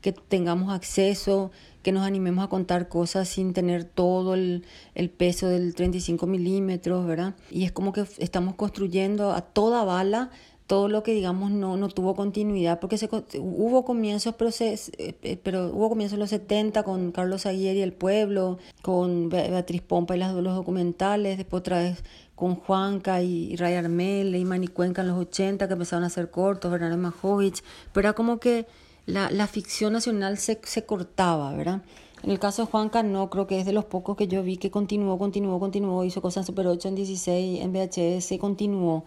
que 0.02 0.12
tengamos 0.12 0.72
acceso, 0.72 1.50
que 1.82 1.92
nos 1.92 2.04
animemos 2.04 2.44
a 2.44 2.48
contar 2.48 2.88
cosas 2.88 3.28
sin 3.28 3.54
tener 3.54 3.84
todo 3.84 4.34
el, 4.34 4.64
el 4.94 5.08
peso 5.08 5.48
del 5.48 5.74
35 5.74 6.26
milímetros, 6.26 7.06
¿verdad? 7.06 7.34
Y 7.50 7.64
es 7.64 7.72
como 7.72 7.92
que 7.92 8.04
estamos 8.18 8.54
construyendo 8.56 9.32
a 9.32 9.40
toda 9.40 9.84
bala 9.84 10.30
todo 10.66 10.88
lo 10.88 11.02
que 11.02 11.12
digamos 11.12 11.50
no, 11.50 11.76
no 11.76 11.88
tuvo 11.88 12.14
continuidad, 12.14 12.80
porque 12.80 12.96
se, 12.96 13.06
hubo 13.38 13.84
comienzos, 13.84 14.34
pero, 14.38 14.50
se, 14.50 14.78
eh, 14.96 15.38
pero 15.42 15.66
hubo 15.66 15.90
comienzos 15.90 16.14
en 16.14 16.20
los 16.20 16.30
70 16.30 16.82
con 16.82 17.12
Carlos 17.12 17.44
Aguirre 17.44 17.74
y 17.74 17.82
El 17.82 17.92
Pueblo, 17.92 18.58
con 18.80 19.28
Beatriz 19.28 19.82
Pompa 19.82 20.16
y 20.16 20.18
las, 20.18 20.32
los 20.32 20.54
documentales, 20.54 21.36
después 21.36 21.60
otra 21.60 21.80
vez 21.80 22.02
con 22.34 22.54
Juanca 22.54 23.22
y, 23.22 23.54
Ray 23.56 23.74
Armel 23.74 24.34
y 24.34 24.44
Manny 24.46 24.68
Cuenca 24.68 25.02
en 25.02 25.08
los 25.08 25.18
80 25.18 25.66
que 25.66 25.72
empezaron 25.74 26.04
a 26.04 26.06
hacer 26.06 26.30
cortos, 26.30 26.70
Bernardo 26.70 26.96
Majovich, 26.96 27.62
pero 27.92 28.08
era 28.08 28.14
como 28.14 28.38
que 28.38 28.66
la, 29.06 29.30
la 29.30 29.46
ficción 29.46 29.92
nacional 29.92 30.38
se, 30.38 30.60
se 30.64 30.84
cortaba, 30.86 31.52
¿verdad? 31.52 31.82
En 32.22 32.30
el 32.30 32.38
caso 32.38 32.62
de 32.62 32.70
Juanca, 32.70 33.02
no, 33.02 33.30
creo 33.30 33.48
que 33.48 33.58
es 33.58 33.66
de 33.66 33.72
los 33.72 33.84
pocos 33.84 34.16
que 34.16 34.28
yo 34.28 34.42
vi 34.44 34.56
que 34.56 34.70
continuó, 34.70 35.18
continuó, 35.18 35.58
continuó, 35.58 36.04
hizo 36.04 36.22
cosas 36.22 36.42
en 36.42 36.46
Super 36.46 36.68
8, 36.68 36.88
en 36.88 36.94
16, 36.94 37.60
en 37.60 37.72
VHS, 37.72 38.38
continuó. 38.38 39.04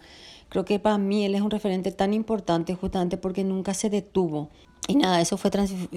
Creo 0.50 0.64
que 0.64 0.78
para 0.78 0.98
mí 0.98 1.24
él 1.24 1.34
es 1.34 1.40
un 1.40 1.50
referente 1.50 1.92
tan 1.92 2.12
importante 2.12 2.74
justamente 2.74 3.16
porque 3.16 3.42
nunca 3.42 3.72
se 3.72 3.88
detuvo. 3.88 4.50
Y 4.86 4.96
nada, 4.96 5.20
eso 5.20 5.38
fue, 5.38 5.50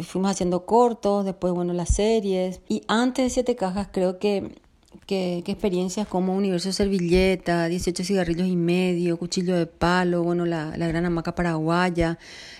fuimos 0.03 0.32
haciendo 0.32 0.65
cortos, 0.65 1.25
después, 1.25 1.53
bueno, 1.53 1.74
las 1.74 1.89
series. 1.89 2.62
Y 2.70 2.84
antes 2.88 3.25
de 3.25 3.29
Siete 3.29 3.56
Cajas, 3.56 3.89
creo 3.91 4.18
que, 4.18 4.56
que, 5.05 5.41
que 5.46 5.51
experiencias 5.51 6.08
como 6.08 6.36
Universo 6.36 6.72
Servilleta, 6.72 7.67
18 7.67 8.03
cigarrillos 8.03 8.48
y 8.48 8.55
medio, 8.55 9.17
Cuchillo 9.17 9.55
de 9.55 9.65
Palo, 9.67 10.24
bueno, 10.24 10.46
la, 10.46 10.75
la 10.77 10.88
Gran 10.88 11.05
Hamaca 11.05 11.36
Paraguaya, 11.36 12.17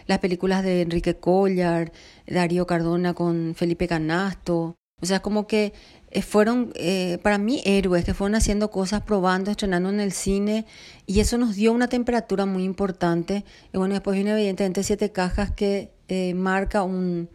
las 0.08 0.20
películas 0.20 0.64
de 0.64 0.82
Enrique 0.82 1.16
Collar, 1.16 1.92
Darío 2.28 2.68
Cardona 2.68 3.14
con 3.14 3.56
Felipe 3.56 3.88
Canasto. 3.88 4.76
O 5.02 5.06
sea, 5.06 5.22
como 5.22 5.48
que 5.48 5.74
eh, 6.12 6.22
fueron 6.22 6.72
eh, 6.76 7.20
para 7.24 7.38
mí 7.38 7.62
héroes 7.66 8.04
que 8.04 8.14
fueron 8.14 8.36
haciendo 8.36 8.72
cosas, 8.72 9.02
probando, 9.02 9.52
estrenando 9.52 9.90
en 9.90 10.00
el 10.00 10.12
cine 10.12 10.66
y 11.06 11.20
eso 11.20 11.38
nos 11.38 11.56
dio 11.56 11.72
una 11.72 11.88
temperatura 11.88 12.46
muy 12.46 12.64
importante. 12.64 13.46
Y 13.74 13.78
bueno, 13.78 13.94
después 13.94 14.16
viene 14.16 14.32
evidentemente 14.32 14.84
Siete 14.84 15.12
Cajas 15.12 15.52
que 15.52 15.92
eh, 16.08 16.34
marca 16.34 16.84
un, 16.84 17.30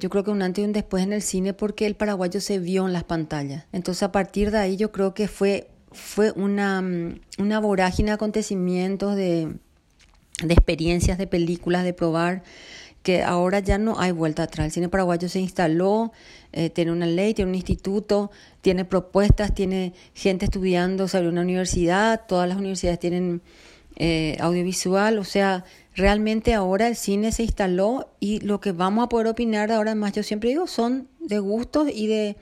yo 0.00 0.10
creo 0.10 0.24
que 0.24 0.30
un 0.30 0.42
antes 0.42 0.62
y 0.62 0.66
un 0.66 0.72
después 0.72 1.04
en 1.04 1.12
el 1.12 1.22
cine 1.22 1.52
porque 1.52 1.86
el 1.86 1.94
paraguayo 1.94 2.40
se 2.40 2.58
vio 2.58 2.86
en 2.86 2.92
las 2.92 3.04
pantallas. 3.04 3.66
Entonces 3.72 4.02
a 4.02 4.10
partir 4.10 4.50
de 4.50 4.58
ahí 4.58 4.76
yo 4.76 4.90
creo 4.90 5.14
que 5.14 5.28
fue, 5.28 5.68
fue 5.92 6.32
una, 6.32 6.82
mm, 6.82 7.20
una 7.38 7.60
vorágine 7.60 8.10
de 8.10 8.14
acontecimientos, 8.14 9.14
de, 9.14 9.54
de 10.42 10.54
experiencias, 10.54 11.18
de 11.18 11.26
películas, 11.26 11.84
de 11.84 11.92
probar 11.92 12.42
que 13.02 13.22
ahora 13.22 13.60
ya 13.60 13.78
no 13.78 13.98
hay 13.98 14.12
vuelta 14.12 14.42
atrás. 14.44 14.66
El 14.66 14.72
cine 14.72 14.88
paraguayo 14.88 15.28
se 15.28 15.40
instaló, 15.40 16.12
eh, 16.52 16.70
tiene 16.70 16.92
una 16.92 17.06
ley, 17.06 17.32
tiene 17.34 17.50
un 17.50 17.54
instituto, 17.54 18.30
tiene 18.60 18.84
propuestas, 18.84 19.54
tiene 19.54 19.94
gente 20.14 20.44
estudiando 20.44 21.08
sobre 21.08 21.28
una 21.28 21.40
universidad, 21.40 22.26
todas 22.26 22.48
las 22.48 22.58
universidades 22.58 22.98
tienen 22.98 23.40
eh, 23.96 24.36
audiovisual, 24.40 25.18
o 25.18 25.24
sea, 25.24 25.64
realmente 25.94 26.54
ahora 26.54 26.88
el 26.88 26.96
cine 26.96 27.32
se 27.32 27.42
instaló 27.42 28.12
y 28.20 28.40
lo 28.40 28.60
que 28.60 28.72
vamos 28.72 29.04
a 29.04 29.08
poder 29.08 29.26
opinar 29.26 29.72
ahora 29.72 29.94
más, 29.94 30.12
yo 30.12 30.22
siempre 30.22 30.50
digo, 30.50 30.66
son 30.66 31.08
de 31.18 31.38
gustos 31.38 31.88
y 31.92 32.06
de 32.06 32.36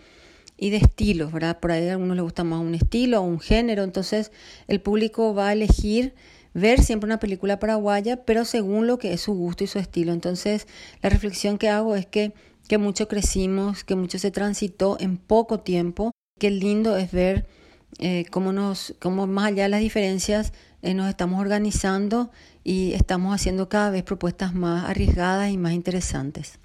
y 0.61 0.71
de 0.71 0.79
estilos, 0.79 1.33
¿verdad? 1.33 1.61
Por 1.61 1.71
ahí 1.71 1.89
a 1.89 1.93
algunos 1.93 2.17
les 2.17 2.25
gusta 2.25 2.43
más 2.43 2.61
un 2.61 2.75
estilo 2.75 3.21
o 3.21 3.23
un 3.23 3.39
género, 3.39 3.85
entonces 3.85 4.33
el 4.67 4.81
público 4.81 5.33
va 5.33 5.49
a 5.49 5.53
elegir 5.53 6.15
ver 6.53 6.83
siempre 6.83 7.07
una 7.07 7.21
película 7.21 7.59
paraguaya, 7.59 8.25
pero 8.25 8.45
según 8.45 8.87
lo 8.87 8.99
que 8.99 9.13
es 9.13 9.21
su 9.21 9.35
gusto 9.35 9.65
y 9.65 9.69
su 9.69 9.79
estilo. 9.79 10.13
Entonces, 10.13 10.67
la 11.03 11.09
reflexión 11.09 11.59
que 11.59 11.69
hago 11.69 11.95
es 11.95 12.07
que, 12.07 12.33
que 12.69 12.79
mucho 12.79 13.07
crecimos, 13.07 13.85
que 13.85 13.95
mucho 13.95 14.19
se 14.19 14.31
transitó 14.31 14.97
en 15.01 15.17
poco 15.17 15.61
tiempo. 15.61 16.11
Qué 16.39 16.51
lindo 16.51 16.97
es 16.97 17.13
ver 17.13 17.47
eh, 17.99 18.27
cómo, 18.31 18.53
nos, 18.53 18.95
cómo 18.99 19.27
más 19.27 19.47
allá 19.47 19.65
de 19.65 19.69
las 19.69 19.81
diferencias 19.81 20.53
eh, 20.83 20.95
nos 20.95 21.09
estamos 21.09 21.41
organizando 21.41 22.31
y 22.65 22.93
estamos 22.93 23.35
haciendo 23.35 23.69
cada 23.69 23.91
vez 23.91 24.03
propuestas 24.03 24.55
más 24.55 24.89
arriesgadas 24.89 25.51
y 25.51 25.57
más 25.57 25.73
interesantes. 25.73 26.59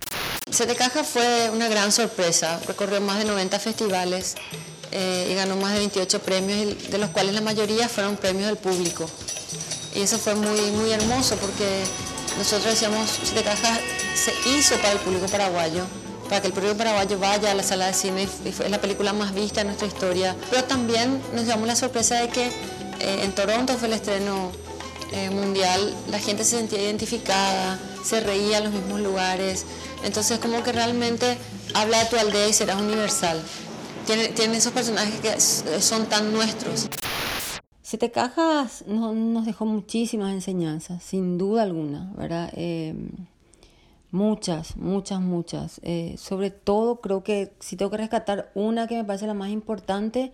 Sete 0.50 0.76
Caja 0.76 1.04
fue 1.04 1.50
una 1.52 1.68
gran 1.68 1.92
sorpresa, 1.92 2.60
recorrió 2.68 3.02
más 3.02 3.20
de 3.20 3.26
90 3.26 3.60
festivales 3.60 4.36
eh, 4.92 5.30
y 5.32 5.36
ganó 5.36 5.56
más 5.56 5.74
de 5.74 5.80
28 5.80 6.20
premios, 6.20 6.92
de 6.92 6.98
los 6.98 7.10
cuales 7.10 7.34
la 7.34 7.42
mayoría 7.42 7.90
fueron 7.90 8.18
premios 8.18 8.48
del 8.48 8.58
público. 8.58 9.10
Y 9.96 10.02
eso 10.02 10.18
fue 10.18 10.36
muy, 10.36 10.60
muy 10.72 10.92
hermoso 10.92 11.36
porque 11.38 11.84
nosotros 12.38 12.74
decíamos, 12.74 13.10
Siete 13.24 13.44
Cajas 13.44 13.80
se 14.16 14.32
hizo 14.50 14.76
para 14.78 14.92
el 14.92 15.00
público 15.00 15.28
paraguayo, 15.28 15.86
para 16.30 16.42
que 16.42 16.48
el 16.48 16.54
público 16.54 16.76
paraguayo 16.76 17.18
vaya 17.20 17.52
a 17.52 17.54
la 17.56 17.64
sala 17.64 17.88
de 17.88 17.94
cine 17.94 18.28
fue 18.28 18.70
la 18.70 18.80
película 18.80 19.14
más 19.14 19.34
vista 19.34 19.62
en 19.62 19.68
nuestra 19.68 19.88
historia. 19.88 20.36
Pero 20.50 20.64
también 20.66 21.22
nos 21.34 21.46
llamó 21.46 21.66
la 21.66 21.76
sorpresa 21.76 22.20
de 22.22 22.30
que 22.30 22.52
eh, 23.04 23.24
en 23.24 23.36
Toronto 23.36 23.74
fue 23.74 23.88
el 23.90 23.94
estreno 23.94 24.52
eh, 25.12 25.30
mundial, 25.30 25.94
la 26.10 26.20
gente 26.20 26.44
se 26.44 26.58
sentía 26.58 26.82
identificada, 26.82 27.80
se 28.04 28.20
reía 28.22 28.58
en 28.58 28.64
los 28.66 28.74
mismos 28.74 29.02
lugares. 29.02 29.66
Entonces 30.04 30.40
como 30.40 30.64
que 30.64 30.72
realmente 30.72 31.38
habla 31.74 32.00
de 32.00 32.06
tu 32.06 32.18
aldea 32.18 32.48
y 32.48 32.54
serás 32.54 32.82
universal. 32.82 33.42
Tiene, 34.06 34.30
tiene 34.30 34.58
esos 34.58 34.74
personajes 34.74 35.20
que 35.20 35.40
son 35.82 36.08
tan 36.08 36.34
nuestros. 36.34 36.90
Siete 37.82 38.10
Cajas 38.10 38.84
nos 38.88 39.46
dejó 39.46 39.66
muchísimas 39.66 40.34
enseñanzas, 40.34 41.04
sin 41.04 41.38
duda 41.38 41.62
alguna, 41.62 42.12
¿verdad? 42.18 42.50
Em, 42.56 43.10
muchas, 44.10 44.78
muchas, 44.78 45.22
muchas. 45.22 45.80
Eh, 45.84 46.16
sobre 46.18 46.50
todo 46.50 47.02
creo 47.02 47.24
que 47.24 47.54
si 47.60 47.76
tengo 47.76 47.92
que 47.92 47.98
rescatar 47.98 48.52
una 48.56 48.88
que 48.88 48.96
me 48.96 49.04
parece 49.04 49.28
la 49.28 49.36
más 49.36 49.52
importante, 49.52 50.32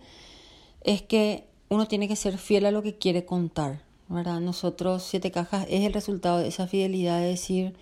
es 0.80 1.02
que 1.02 1.49
uno 1.70 1.86
tiene 1.86 2.08
que 2.08 2.16
ser 2.16 2.36
fiel 2.36 2.66
a 2.66 2.72
lo 2.72 2.82
que 2.82 2.98
quiere 2.98 3.24
contar, 3.24 3.82
¿verdad? 4.08 4.40
Nosotros, 4.40 5.04
Siete 5.04 5.30
Cajas, 5.30 5.66
es 5.70 5.86
el 5.86 5.92
resultado 5.92 6.38
de 6.38 6.48
esa 6.48 6.66
fidelidad 6.66 7.20
de 7.20 7.28
decir, 7.28 7.74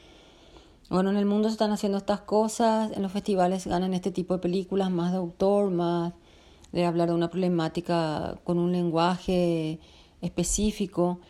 bueno, 0.91 1.11
en 1.11 1.17
el 1.17 1.25
mundo 1.25 1.49
se 1.49 1.55
están 1.55 1.73
haciendo 1.73 1.99
estas 1.99 2.21
cosas, 2.21 2.93
en 2.93 3.03
los 3.03 3.13
festivales 3.13 3.67
ganan 3.67 3.95
este 3.95 4.11
tipo 4.11 4.35
de 4.35 4.41
películas 4.41 4.91
más 4.91 5.13
de 5.13 5.19
autor, 5.19 5.71
más 5.71 6.13
de 6.73 6.85
hablar 6.85 7.09
de 7.09 7.15
una 7.15 7.31
problemática 7.31 8.39
con 8.45 8.59
un 8.59 8.73
lenguaje 8.73 9.81
específico. 10.21 11.21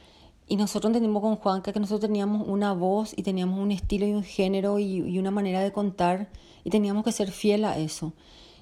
Y 0.49 0.57
nosotros 0.57 0.91
entendimos 0.91 1.23
con 1.23 1.37
Juanca 1.37 1.73
que 1.73 1.81
nosotros 1.81 2.09
teníamos 2.09 2.47
una 2.49 2.73
voz 2.73 3.13
y 3.17 3.23
teníamos 3.23 3.61
un 3.61 3.71
estilo 3.71 4.07
y 4.07 4.13
un 4.13 4.25
género 4.25 4.79
y, 4.79 5.19
una 5.19 5.31
manera 5.31 5.61
de 5.61 5.73
contar 5.73 6.29
y 6.65 6.71
teníamos 6.71 7.05
que 7.05 7.13
ser 7.13 7.31
fiel 7.31 7.65
a 7.65 7.79
eso. 7.79 8.15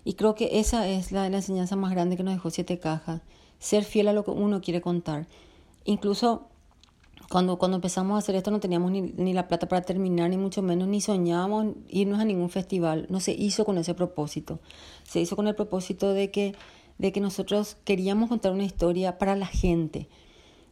Y 0.04 0.14
creo 0.14 0.34
que 0.34 0.60
esa 0.60 0.86
es 0.88 1.12
la, 1.12 1.28
la, 1.30 1.38
enseñanza 1.38 1.76
más 1.76 1.92
grande 1.92 2.16
que 2.16 2.22
nos 2.22 2.34
dejó 2.34 2.50
Siete 2.50 2.78
Cajas, 2.78 3.22
ser 3.58 3.84
fiel 3.84 4.08
a 4.08 4.12
lo 4.12 4.24
que 4.24 4.30
uno 4.30 4.60
quiere 4.60 4.80
contar. 4.80 5.26
Incluso 5.84 6.48
cuando, 7.28 7.58
cuando 7.58 7.76
empezamos 7.76 8.14
a 8.14 8.18
hacer 8.18 8.36
esto 8.36 8.50
no 8.50 8.60
teníamos 8.60 8.90
ni, 8.90 9.02
ni 9.02 9.32
la 9.32 9.48
plata 9.48 9.68
para 9.68 9.82
terminar, 9.82 10.30
ni 10.30 10.36
mucho 10.36 10.62
menos, 10.62 10.88
ni 10.88 11.00
soñábamos 11.00 11.74
irnos 11.88 12.20
a 12.20 12.24
ningún 12.24 12.50
festival. 12.50 13.06
No 13.10 13.20
se 13.20 13.32
hizo 13.32 13.64
con 13.64 13.78
ese 13.78 13.94
propósito. 13.94 14.60
Se 15.04 15.20
hizo 15.20 15.36
con 15.36 15.48
el 15.48 15.54
propósito 15.54 16.12
de 16.12 16.30
que, 16.30 16.54
de 16.98 17.12
que 17.12 17.20
nosotros 17.20 17.76
queríamos 17.84 18.28
contar 18.28 18.52
una 18.52 18.64
historia 18.64 19.18
para 19.18 19.34
la 19.34 19.46
gente. 19.46 20.08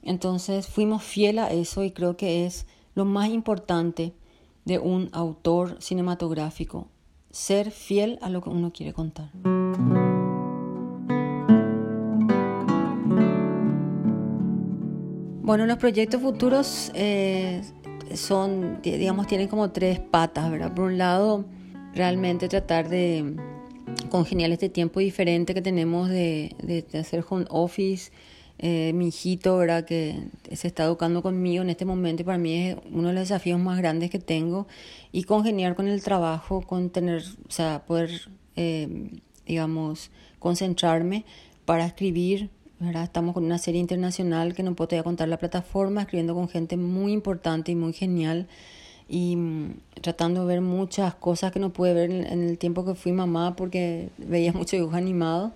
Entonces 0.02 0.66
fuimos 0.66 1.02
fiel 1.02 1.38
a 1.38 1.50
eso 1.50 1.82
y 1.82 1.90
creo 1.90 2.16
que 2.16 2.46
es 2.46 2.66
lo 2.94 3.04
más 3.04 3.30
importante 3.30 4.14
de 4.64 4.78
un 4.78 5.10
autor 5.12 5.76
cinematográfico, 5.80 6.88
ser 7.30 7.70
fiel 7.70 8.18
a 8.22 8.28
lo 8.28 8.40
que 8.42 8.50
uno 8.50 8.72
quiere 8.72 8.92
contar. 8.92 9.30
Bueno, 15.44 15.66
los 15.66 15.76
proyectos 15.76 16.22
futuros 16.22 16.90
eh, 16.94 17.60
son, 18.14 18.80
digamos, 18.82 19.26
tienen 19.26 19.46
como 19.46 19.72
tres 19.72 20.00
patas, 20.00 20.50
¿verdad? 20.50 20.72
Por 20.72 20.86
un 20.86 20.96
lado, 20.96 21.44
realmente 21.94 22.48
tratar 22.48 22.88
de 22.88 23.36
congeniar 24.08 24.50
este 24.52 24.70
tiempo 24.70 25.00
diferente 25.00 25.52
que 25.52 25.60
tenemos 25.60 26.08
de, 26.08 26.86
hacer 26.98 27.22
home 27.28 27.44
office 27.50 28.10
eh, 28.58 28.92
mi 28.94 29.08
hijito, 29.08 29.58
¿verdad? 29.58 29.84
Que 29.84 30.28
se 30.50 30.66
está 30.66 30.84
educando 30.84 31.20
conmigo 31.20 31.62
en 31.62 31.68
este 31.68 31.84
momento 31.84 32.22
y 32.22 32.24
para 32.24 32.38
mí 32.38 32.68
es 32.68 32.76
uno 32.90 33.08
de 33.08 33.14
los 33.14 33.28
desafíos 33.28 33.60
más 33.60 33.76
grandes 33.76 34.08
que 34.08 34.18
tengo 34.18 34.66
y 35.12 35.24
congeniar 35.24 35.74
con 35.74 35.88
el 35.88 36.02
trabajo, 36.02 36.62
con 36.62 36.88
tener, 36.88 37.22
o 37.46 37.50
sea, 37.50 37.84
poder, 37.84 38.30
eh, 38.56 39.10
digamos, 39.44 40.10
concentrarme 40.38 41.26
para 41.66 41.84
escribir, 41.84 42.48
¿verdad? 42.80 43.04
Estamos 43.04 43.34
con 43.34 43.44
una 43.44 43.58
serie 43.58 43.80
internacional 43.80 44.54
que 44.54 44.62
no 44.62 44.74
puedo 44.74 45.02
contar 45.04 45.28
la 45.28 45.38
plataforma, 45.38 46.02
escribiendo 46.02 46.34
con 46.34 46.48
gente 46.48 46.76
muy 46.76 47.12
importante 47.12 47.72
y 47.72 47.74
muy 47.74 47.92
genial 47.92 48.48
y 49.08 49.36
mm, 49.36 49.76
tratando 50.00 50.40
de 50.40 50.46
ver 50.46 50.60
muchas 50.60 51.14
cosas 51.14 51.52
que 51.52 51.60
no 51.60 51.72
pude 51.72 51.94
ver 51.94 52.10
en, 52.10 52.42
el 52.42 52.58
tiempo 52.58 52.84
que 52.84 52.94
fui 52.94 53.12
mamá 53.12 53.54
porque 53.56 54.10
veía 54.18 54.52
mucho 54.52 54.76
dibujo 54.76 54.96
animado. 54.96 55.52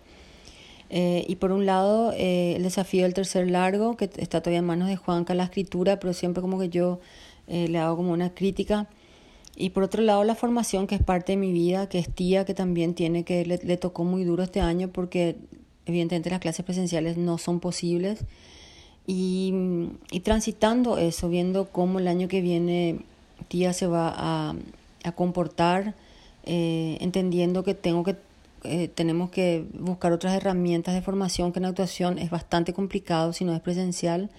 Eh, 0.91 1.27
y 1.29 1.37
por 1.37 1.53
un 1.53 1.67
lado, 1.67 2.13
eh, 2.17 2.55
el 2.57 2.63
desafío 2.63 3.03
del 3.03 3.15
tercer 3.15 3.51
largo, 3.51 3.97
que 3.97 4.07
está 4.17 4.41
todavía 4.41 4.61
en 4.61 4.65
manos 4.65 4.89
de 4.89 4.97
Juanca 4.97 5.35
la 5.35 5.45
escritura, 5.45 6.01
pero 6.01 6.15
siempre 6.15 6.41
como 6.41 6.59
que 6.59 6.71
yo 6.71 7.01
eh, 7.47 7.69
le 7.69 7.79
hago 7.79 7.97
como 7.97 8.13
una 8.13 8.35
crítica. 8.35 8.89
Y 9.55 9.71
por 9.71 9.83
otro 9.83 10.03
lado, 10.03 10.25
la 10.25 10.35
formación, 10.35 10.87
que 10.87 10.95
es 10.95 11.03
parte 11.03 11.33
de 11.33 11.37
mi 11.37 11.53
vida, 11.53 11.89
que 11.89 11.99
es 11.99 12.09
tía, 12.09 12.45
que 12.45 12.55
también 12.55 12.95
tiene 12.95 13.25
que, 13.25 13.45
le, 13.45 13.59
le 13.59 13.77
tocó 13.77 14.05
muy 14.05 14.25
duro 14.25 14.45
este 14.45 14.61
año 14.61 14.89
porque 14.89 15.37
evidentemente 15.89 16.31
las 16.31 16.41
clases 16.41 16.65
presenciales 16.65 17.17
no 17.17 17.39
son 17.39 17.61
posibles. 17.61 18.25
Y, 19.07 19.55
y 20.11 20.21
transitando 20.21 20.99
eso, 20.99 21.29
viendo 21.29 21.71
cómo 21.71 21.99
el 21.99 22.09
año 22.09 22.29
que 22.29 22.43
viene 22.43 23.01
tía 23.49 23.73
se 23.73 23.87
va 23.87 24.13
a, 24.15 24.55
a 25.05 25.13
comportar, 25.13 25.95
entendiendo 26.45 27.63
que 27.63 27.75
tengo 27.75 28.05
que 28.05 28.17
eh, 28.65 28.89
tenemos 28.89 29.31
que 29.31 29.67
buscar 29.73 30.13
otras 30.13 30.35
herramientas 30.35 30.95
de 30.95 31.03
formación 31.03 31.53
que 31.53 31.61
en 31.61 31.67
actuación 31.67 32.19
es 32.19 32.31
bastante 32.31 32.73
complicado 32.73 33.33
si 33.33 33.45
no 33.45 33.55
es 33.55 33.61
presencial. 33.61 34.31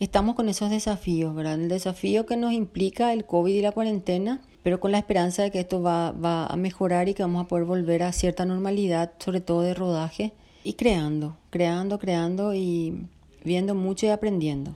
Estamos 0.00 0.34
con 0.34 0.48
esos 0.48 0.70
desafíos, 0.70 1.34
¿verdad? 1.34 1.54
El 1.54 1.68
desafío 1.68 2.26
que 2.26 2.36
nos 2.36 2.52
implica 2.52 3.12
el 3.12 3.24
COVID 3.24 3.54
y 3.54 3.62
la 3.62 3.72
cuarentena, 3.72 4.42
pero 4.62 4.80
con 4.80 4.92
la 4.92 4.98
esperanza 4.98 5.42
de 5.42 5.50
que 5.50 5.60
esto 5.60 5.80
va, 5.80 6.10
va 6.12 6.46
a 6.46 6.56
mejorar 6.56 7.08
y 7.08 7.14
que 7.14 7.22
vamos 7.22 7.44
a 7.44 7.48
poder 7.48 7.64
volver 7.64 8.02
a 8.02 8.12
cierta 8.12 8.44
normalidad, 8.44 9.12
sobre 9.18 9.40
todo 9.40 9.62
de 9.62 9.74
rodaje, 9.74 10.32
y 10.66 10.74
creando, 10.74 11.36
creando, 11.50 12.00
creando 12.00 12.52
y 12.52 13.06
viendo 13.44 13.76
mucho 13.76 14.06
y 14.06 14.08
aprendiendo. 14.08 14.74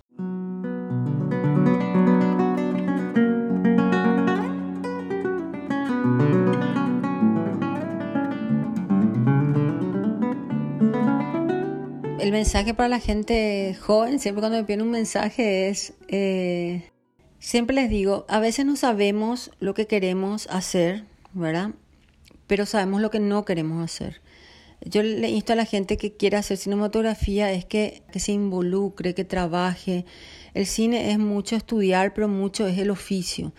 el 12.21 12.33
mensaje 12.33 12.75
para 12.75 12.89
la 12.89 13.01
gente 13.01 13.77
joven, 13.81 14.21
siempre 14.21 14.41
cuando 14.43 14.59
me 14.59 14.65
piden 14.65 14.83
un 14.83 14.91
mensaje 14.93 15.69
es, 15.69 15.95
eh, 16.07 16.89
siempre 17.41 17.75
les 17.75 17.91
digo, 17.91 18.25
a 18.29 18.39
veces 18.39 18.65
no 18.65 18.77
sabemos 18.77 19.51
lo 19.59 19.75
que 19.75 19.89
queremos 19.89 20.47
hacer, 20.49 21.07
¿verdad? 21.33 21.71
Pero 22.47 22.67
sabemos 22.67 23.01
lo 23.01 23.11
que 23.11 23.19
no 23.19 23.45
queremos 23.45 23.83
hacer. 23.83 24.21
Yo 24.85 25.03
le 25.03 25.29
insto 25.29 25.53
a 25.53 25.57
la 25.57 25.67
gente 25.67 25.97
que 25.97 26.17
quiera 26.17 26.39
hacer 26.39 26.57
cinematografía 26.57 27.53
es 27.53 27.65
que, 27.65 28.03
que 28.13 28.21
se 28.21 28.33
involucre, 28.33 29.15
que 29.15 29.25
trabaje. 29.25 30.07
El 30.55 30.67
cine 30.67 31.13
es 31.13 31.19
mucho 31.19 31.57
estudiar, 31.57 32.15
pero 32.15 32.29
mucho 32.29 32.67
es 32.67 32.79
el 32.79 32.91
oficio. 32.91 33.53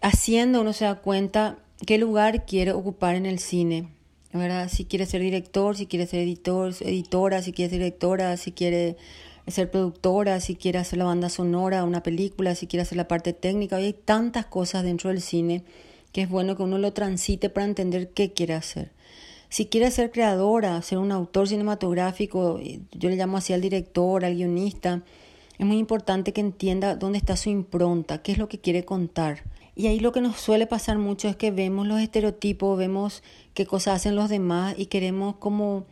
Haciendo 0.00 0.60
uno 0.60 0.72
se 0.72 0.84
da 0.84 0.96
cuenta 0.96 1.58
qué 1.86 1.98
lugar 1.98 2.46
quiere 2.46 2.72
ocupar 2.72 3.16
en 3.16 3.26
el 3.26 3.38
cine 3.38 3.88
¿verdad? 4.32 4.68
Si 4.68 4.84
quiere 4.84 5.06
ser 5.06 5.20
director, 5.20 5.76
si 5.76 5.86
quiere 5.86 6.06
ser 6.06 6.20
editor, 6.20 6.74
editora, 6.80 7.42
si 7.42 7.52
quiere 7.52 7.70
ser 7.70 7.78
directora, 7.80 8.36
si 8.36 8.52
quiere 8.52 8.96
ser 9.46 9.70
productora, 9.70 10.40
si 10.40 10.56
quiere 10.56 10.78
hacer 10.78 10.98
la 10.98 11.04
banda 11.04 11.28
sonora, 11.28 11.84
una 11.84 12.02
película, 12.02 12.54
si 12.54 12.66
quiere 12.66 12.82
hacer 12.82 12.96
la 12.96 13.08
parte 13.08 13.32
técnica. 13.32 13.76
hay 13.76 13.92
tantas 13.92 14.46
cosas 14.46 14.84
dentro 14.84 15.10
del 15.10 15.20
cine 15.20 15.64
que 16.12 16.22
es 16.22 16.28
bueno 16.28 16.56
que 16.56 16.62
uno 16.62 16.78
lo 16.78 16.92
transite 16.92 17.48
para 17.48 17.66
entender 17.66 18.10
qué 18.10 18.32
quiere 18.32 18.54
hacer. 18.54 18.92
Si 19.52 19.66
quiere 19.66 19.90
ser 19.90 20.10
creadora, 20.10 20.80
ser 20.80 20.96
un 20.96 21.12
autor 21.12 21.46
cinematográfico, 21.46 22.58
yo 22.90 23.10
le 23.10 23.16
llamo 23.16 23.36
así 23.36 23.52
al 23.52 23.60
director, 23.60 24.24
al 24.24 24.34
guionista, 24.34 25.02
es 25.58 25.66
muy 25.66 25.76
importante 25.76 26.32
que 26.32 26.40
entienda 26.40 26.96
dónde 26.96 27.18
está 27.18 27.36
su 27.36 27.50
impronta, 27.50 28.22
qué 28.22 28.32
es 28.32 28.38
lo 28.38 28.48
que 28.48 28.60
quiere 28.60 28.86
contar. 28.86 29.44
Y 29.76 29.88
ahí 29.88 30.00
lo 30.00 30.10
que 30.10 30.22
nos 30.22 30.38
suele 30.40 30.66
pasar 30.66 30.96
mucho 30.96 31.28
es 31.28 31.36
que 31.36 31.50
vemos 31.50 31.86
los 31.86 32.00
estereotipos, 32.00 32.78
vemos 32.78 33.22
qué 33.52 33.66
cosas 33.66 33.96
hacen 33.96 34.16
los 34.16 34.30
demás 34.30 34.74
y 34.78 34.86
queremos 34.86 35.36
como 35.36 35.84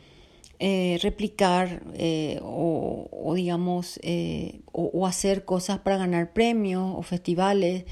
eh, 0.58 0.98
replicar 1.02 1.82
eh, 1.92 2.40
o, 2.42 3.34
digamos 3.34 4.00
eh, 4.02 4.62
o, 4.72 5.06
hacer 5.06 5.44
cosas 5.44 5.80
para 5.80 5.98
ganar 5.98 6.32
premios 6.32 6.94
o 6.96 7.02
festivales. 7.02 7.84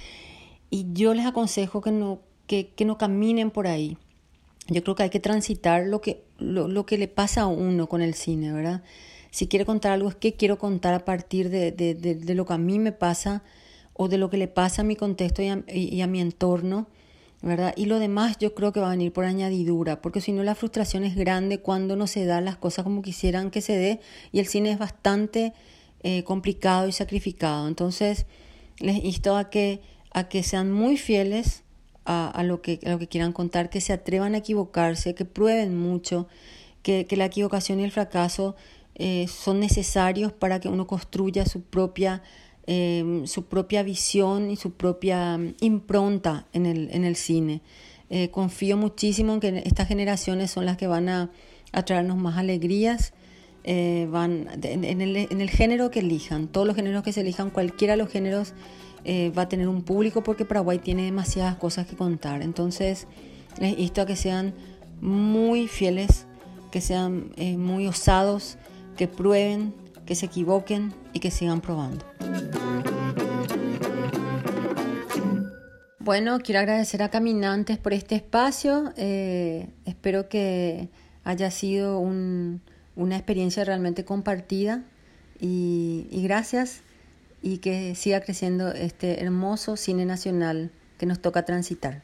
Y 0.70 0.87
yo 0.94 1.12
les 1.12 1.26
aconsejo 1.26 1.83
que 1.83 1.90
no, 1.90 2.20
que, 2.46 2.72
no 2.87 2.96
caminen 2.96 3.50
por 3.50 3.66
ahí. 3.66 3.98
Yo 4.68 4.83
creo 4.83 4.94
que 4.94 5.02
hay 5.04 5.11
que 5.11 5.20
transitar 5.20 5.87
lo 5.87 6.00
que, 6.00 6.24
lo, 6.38 6.87
que 6.87 6.98
le 6.98 7.09
pasa 7.09 7.42
a 7.42 7.46
uno 7.46 7.88
con 7.88 8.02
el 8.02 8.14
cine, 8.14 8.52
¿verdad? 8.52 8.83
Si 9.31 9.48
quiere 9.48 9.64
contar 9.64 9.92
algo, 9.92 10.09
es 10.09 10.14
que 10.14 10.35
quiero 10.35 10.59
contar 10.59 10.94
a 10.94 11.04
partir 11.04 11.50
de, 11.50 11.72
de, 11.72 11.94
de 11.94 12.35
lo 12.35 12.46
que 12.46 12.52
a 12.52 12.59
mí 12.59 12.78
me 12.78 12.92
pasa 12.92 13.42
o 13.98 14.09
de 14.09 14.16
lo 14.16 14.31
que 14.31 14.37
le 14.38 14.46
pasa 14.46 14.83
a 14.83 14.85
mi 14.85 14.94
contexto 14.94 15.42
y 15.42 16.00
a, 16.00 16.07
mi 16.07 16.20
entorno, 16.20 16.87
¿verdad? 17.42 17.74
Y 17.76 17.87
lo 17.87 17.98
demás 17.98 18.38
yo 18.38 18.54
creo 18.54 18.72
que 18.72 18.78
va 18.78 18.87
a 18.87 18.90
venir 18.90 19.12
por 19.12 19.24
añadidura, 19.24 20.00
porque 20.00 20.20
si 20.20 20.31
no 20.31 20.44
la 20.44 20.54
frustración 20.54 21.02
es 21.02 21.16
grande 21.16 21.59
cuando 21.59 21.96
no 21.96 22.07
se 22.07 22.24
dan 22.24 22.44
las 22.44 22.57
cosas 22.57 22.85
como 22.85 23.02
quisieran 23.02 23.50
que 23.50 23.61
se 23.61 23.76
dé 23.76 24.00
y 24.31 24.38
el 24.38 24.46
cine 24.46 24.70
es 24.70 24.78
bastante 24.78 25.52
eh, 26.04 26.22
complicado 26.22 26.87
y 26.87 26.92
sacrificado. 26.92 27.66
Entonces 27.66 28.26
les 28.78 29.02
insto 29.02 29.37
a 29.37 29.50
que, 29.50 29.81
a 30.12 30.28
que 30.28 30.44
sean 30.44 30.70
muy 30.70 30.96
fieles 30.96 31.64
a, 32.09 32.42
lo 32.42 32.62
que, 32.62 32.81
lo 32.83 32.99
que 32.99 33.07
quieran 33.07 33.33
contar, 33.33 33.71
que 33.71 33.81
se 33.81 33.92
atrevan 33.92 34.35
a 34.35 34.38
equivocarse, 34.38 35.14
que 35.14 35.25
prueben 35.25 35.77
mucho, 35.77 36.27
que, 36.83 37.07
la 37.11 37.27
equivocación 37.27 37.81
y 37.81 37.85
el 37.85 37.92
fracaso 37.92 38.57
eh, 38.94 39.27
son 39.29 39.61
necesarios 39.61 40.33
para 40.33 40.59
que 40.59 40.68
uno 40.68 40.87
construya 40.87 41.44
su 41.44 41.62
propia 41.62 42.23
Em, 42.71 43.27
su 43.27 43.47
propia 43.47 43.83
visión 43.83 44.51
y 44.51 44.57
su 44.57 44.73
propia 44.73 45.38
mm, 45.38 45.55
impronta 45.61 46.47
en 46.53 46.66
el, 46.66 46.90
en 46.92 47.07
el 47.07 47.16
cine. 47.16 47.62
Eh, 48.11 48.29
confío 48.29 48.77
muchísimo 48.77 49.33
en 49.33 49.40
que 49.40 49.62
estas 49.64 49.88
generaciones 49.88 50.51
son 50.51 50.66
las 50.66 50.77
que 50.77 50.87
van 50.87 51.09
a, 51.09 51.31
traernos 51.87 52.18
más 52.18 52.37
alegrías. 52.37 53.14
Eh, 53.64 54.07
van 54.11 54.49
el, 54.62 54.85
en, 54.85 55.40
el, 55.40 55.49
género 55.49 55.90
que 55.90 56.01
elijan, 56.01 56.47
todos 56.47 56.66
los 56.66 56.77
géneros 56.77 57.03
que 57.03 57.12
se 57.14 57.23
elijan, 57.23 57.49
cualquiera 57.49 57.94
de 57.94 57.97
los 57.97 58.11
géneros 58.11 58.53
eh, 59.04 59.32
va 59.37 59.42
a 59.42 59.48
tener 59.48 59.68
un 59.68 59.82
público 59.82 60.22
porque 60.22 60.44
Paraguay 60.44 60.78
tiene 60.78 61.04
demasiadas 61.04 61.56
cosas 61.56 61.87
que 61.87 61.96
contar. 61.96 62.42
Entonces, 62.42 63.06
les 63.58 63.78
insto 63.78 64.02
a 64.02 64.06
que 64.06 64.16
sean 64.16 64.54
muy 65.00 65.68
fieles, 65.68 66.26
que 66.70 66.80
sean 66.80 67.32
muy 67.56 67.87
osados, 67.87 68.58
que 68.96 69.08
prueben, 69.08 69.72
que 70.04 70.14
se 70.14 70.26
equivoquen 70.26 70.92
y 71.12 71.20
que 71.20 71.30
sigan 71.30 71.61
probando. 71.61 72.04
Bueno, 76.00 76.38
quiero 76.40 76.61
agradecer 76.61 77.02
a 77.02 77.11
Caminantes 77.11 77.76
por 77.76 77.92
este 77.92 78.14
espacio. 78.14 78.94
Eh, 78.96 79.68
espero 79.84 80.30
que 80.30 80.88
haya 81.24 81.50
sido 81.50 81.98
una 82.00 83.16
experiencia 83.16 83.64
realmente 83.64 84.06
compartida 84.06 84.82
y 85.38 86.08
gracias 86.22 86.80
y 87.42 87.59
que 87.59 87.94
siga 87.94 88.20
creciendo 88.20 88.72
este 88.72 89.22
hermoso 89.22 89.77
cine 89.77 90.05
nacional 90.05 90.70
que 90.98 91.07
nos 91.07 91.20
toca 91.20 91.44
transitar. 91.44 92.03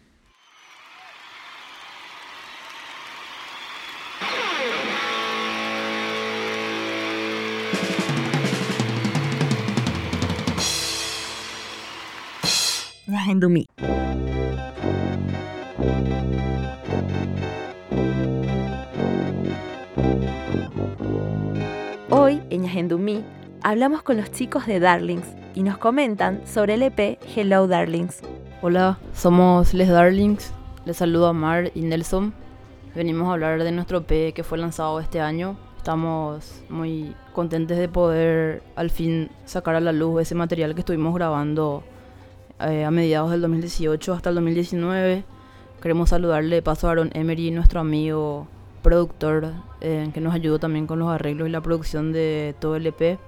Hoy, 22.11 22.43
en 22.51 22.65
Yahendumi, 22.65 23.25
hablamos 23.65 24.03
con 24.03 24.19
los 24.19 24.31
chicos 24.31 24.67
de 24.67 24.79
Darlings 24.79 25.27
y 25.55 25.63
nos 25.63 25.79
comentan 25.79 26.47
sobre 26.47 26.75
el 26.75 26.83
EP 26.83 27.19
Hello 27.35 27.67
Darlings. 27.67 28.21
Hola, 28.61 28.99
somos 29.15 29.73
Les 29.73 29.89
Darlings. 29.89 30.53
Les 30.85 30.99
saludo 30.99 31.29
a 31.29 31.33
Mar 31.33 31.73
y 31.75 31.81
Nelson. 31.81 32.35
Venimos 32.95 33.27
a 33.27 33.33
hablar 33.33 33.65
de 33.65 33.73
nuestro 33.73 34.05
EP 34.07 34.35
que 34.35 34.45
fue 34.45 34.59
lanzado 34.59 35.01
este 35.01 35.23
año. 35.23 35.57
Estamos 35.79 36.63
muy 36.69 37.17
contentes 37.33 37.79
de 37.79 37.89
poder 37.89 38.63
al 38.77 38.91
fin 38.91 39.31
sacar 39.47 39.77
a 39.77 39.81
la 39.81 39.93
luz 39.93 40.21
ese 40.21 40.35
material 40.35 40.75
que 40.75 40.81
estuvimos 40.81 41.15
grabando 41.15 41.85
eh, 42.61 42.85
a 42.85 42.91
mediados 42.91 43.31
del 43.31 43.41
2018 43.41 44.13
hasta 44.13 44.29
el 44.29 44.35
2019. 44.35 45.25
Queremos 45.81 46.11
saludarle 46.11 46.57
de 46.57 46.63
paso 46.63 46.87
a 46.89 46.91
Aaron 46.91 47.11
Emery, 47.15 47.51
nuestro 47.51 47.81
amigo 47.81 48.47
productor 48.83 49.53
que 49.81 50.21
nos 50.21 50.35
ayudó 50.35 50.59
también 50.59 50.87
con 50.87 50.99
los 50.99 51.09
arreglos 51.09 51.49
y 51.49 51.51
la 51.51 51.63
producción 51.63 52.13
de 52.13 52.55
todo 52.59 52.77
el 52.77 52.87
EP. 52.87 53.19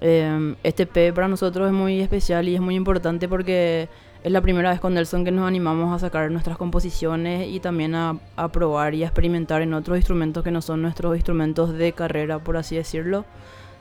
Este 0.00 0.82
EP 0.82 1.14
para 1.14 1.28
nosotros 1.28 1.66
es 1.66 1.72
muy 1.72 2.00
especial 2.00 2.48
y 2.48 2.54
es 2.54 2.60
muy 2.60 2.74
importante 2.74 3.28
porque 3.28 3.88
es 4.24 4.32
la 4.32 4.40
primera 4.40 4.70
vez 4.70 4.80
con 4.80 4.94
Nelson 4.94 5.22
que 5.22 5.30
nos 5.30 5.46
animamos 5.46 5.94
a 5.94 5.98
sacar 5.98 6.30
nuestras 6.30 6.56
composiciones 6.56 7.46
y 7.46 7.60
también 7.60 7.94
a, 7.94 8.18
probar 8.52 8.94
y 8.94 9.04
a 9.04 9.06
experimentar 9.06 9.60
en 9.60 9.74
otros 9.74 9.98
instrumentos 9.98 10.42
que 10.42 10.50
no 10.50 10.62
son 10.62 10.80
nuestros 10.80 11.14
instrumentos 11.14 11.74
de 11.74 11.92
carrera, 11.92 12.38
por 12.38 12.56
así 12.56 12.74
decirlo. 12.74 13.26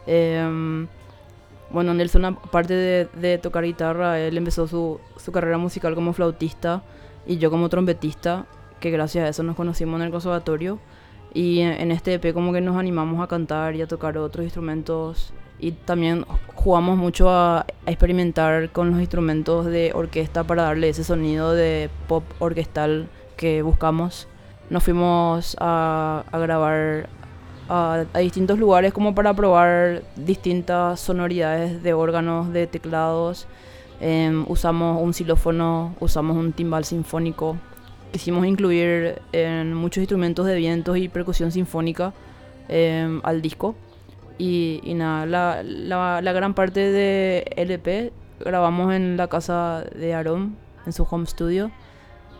Em, 0.05 0.87
bueno, 1.69 1.93
Nelson, 1.93 2.25
aparte 2.25 2.73
de, 2.73 3.37
tocar 3.37 3.63
guitarra, 3.63 4.19
él 4.19 4.37
empezó 4.37 4.67
su, 4.67 4.99
carrera 5.31 5.57
musical 5.57 5.95
como 5.95 6.11
flautista 6.11 6.83
y 7.25 7.37
yo 7.37 7.49
como 7.49 7.69
trompetista, 7.69 8.45
que 8.81 8.91
gracias 8.91 9.25
a 9.25 9.29
eso 9.29 9.43
nos 9.43 9.55
conocimos 9.55 9.97
en 10.01 10.07
el 10.07 10.11
conservatorio. 10.11 10.77
Y 11.33 11.61
en, 11.61 11.91
este 11.91 12.13
EP 12.13 12.33
como 12.33 12.53
que 12.53 12.61
nos 12.61 12.77
animamos 12.77 13.23
a 13.23 13.27
cantar 13.27 13.75
y 13.75 13.81
a 13.81 13.87
tocar 13.87 14.17
otros 14.17 14.43
instrumentos 14.43 15.33
y 15.59 15.71
también 15.71 16.25
jugamos 16.55 16.97
mucho 16.97 17.29
a, 17.29 17.65
experimentar 17.85 18.69
con 18.69 18.91
los 18.91 18.99
instrumentos 18.99 19.65
de 19.65 19.91
orquesta 19.93 20.43
para 20.43 20.63
darle 20.63 20.89
ese 20.89 21.03
sonido 21.03 21.53
de 21.53 21.89
pop 22.07 22.23
orquestal 22.39 23.07
que 23.35 23.61
buscamos. 23.61 24.27
Nos 24.69 24.83
fuimos 24.83 25.55
a, 25.59 26.23
grabar 26.33 27.09
a, 27.67 28.05
distintos 28.19 28.59
lugares 28.59 28.93
como 28.93 29.15
para 29.15 29.33
probar 29.33 30.03
distintas 30.15 30.99
sonoridades 30.99 31.81
de 31.81 31.93
órganos, 31.93 32.53
de 32.53 32.67
teclados. 32.67 33.47
Em, 33.99 34.45
usamos 34.49 35.01
un 35.01 35.13
xilófono, 35.13 35.95
usamos 35.99 36.37
un 36.37 36.51
timbal 36.51 36.85
sinfónico. 36.85 37.57
Quisimos 38.13 38.45
incluir 38.45 39.21
en 39.31 39.73
muchos 39.73 40.01
instrumentos 40.01 40.45
de 40.45 40.55
vientos 40.55 40.95
y 40.97 41.09
percusión 41.09 41.51
sinfónica 41.51 42.13
em, 42.69 43.19
al 43.23 43.41
disco. 43.41 43.75
Y, 44.37 44.81
nada, 44.95 45.25
la, 45.25 45.63
la, 45.63 46.21
la, 46.21 46.31
gran 46.31 46.53
parte 46.53 46.79
de 46.79 47.43
LP 47.55 48.13
grabamos 48.39 48.93
en 48.93 49.17
la 49.17 49.27
casa 49.27 49.83
de 49.95 50.13
Aaron, 50.13 50.55
en 50.85 50.93
su 50.93 51.07
home 51.09 51.25
studio. 51.25 51.71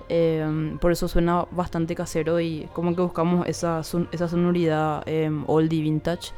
Em, 0.10 0.78
por 0.78 0.92
eso 0.92 1.08
suena 1.08 1.48
bastante 1.50 1.96
casero 1.96 2.40
y 2.40 2.70
como 2.74 2.96
que 2.96 3.02
buscamos 3.02 3.48
esa, 3.48 3.82
esa 4.12 4.28
sonoridad 4.28 5.02
eh, 5.08 5.32
oldie 5.48 5.82
vintage. 5.82 6.34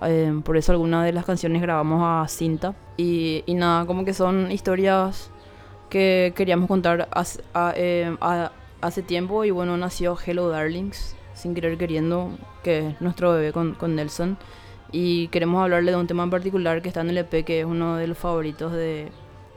Em, 0.00 0.40
por 0.40 0.56
eso 0.56 0.72
algunas 0.72 1.04
de 1.04 1.12
las 1.12 1.26
canciones 1.26 1.60
grabamos 1.60 2.00
a 2.02 2.26
cinta. 2.26 2.74
Y, 2.96 3.42
y, 3.44 3.52
nada, 3.52 3.84
como 3.84 4.06
que 4.06 4.14
son 4.14 4.50
historias 4.50 5.30
que 5.90 6.32
queríamos 6.34 6.68
contar 6.68 7.06
hace, 7.10 7.42
hace 8.80 9.02
tiempo. 9.02 9.44
Y 9.44 9.50
bueno, 9.50 9.76
nació 9.76 10.16
Hello 10.24 10.48
Darlings, 10.48 11.16
sin 11.34 11.54
querer 11.54 11.78
queriendo, 11.78 12.30
que 12.62 12.88
es 12.88 13.00
nuestro 13.00 13.32
bebé 13.32 13.52
con, 13.52 13.74
con 13.74 13.94
Nelson 13.94 14.38
y 14.90 15.28
queremos 15.28 15.62
hablarle 15.62 15.92
de 15.92 15.96
un 15.98 16.06
tema 16.06 16.22
en 16.22 16.30
particular 16.30 16.80
que 16.80 16.88
está 16.88 17.02
en 17.02 17.10
el 17.10 17.18
EP, 17.18 17.44
que 17.44 17.60
es 17.60 17.66
uno 17.66 17.96
de 17.96 18.06
los 18.06 18.16
favoritos 18.16 18.72
de, 18.72 19.08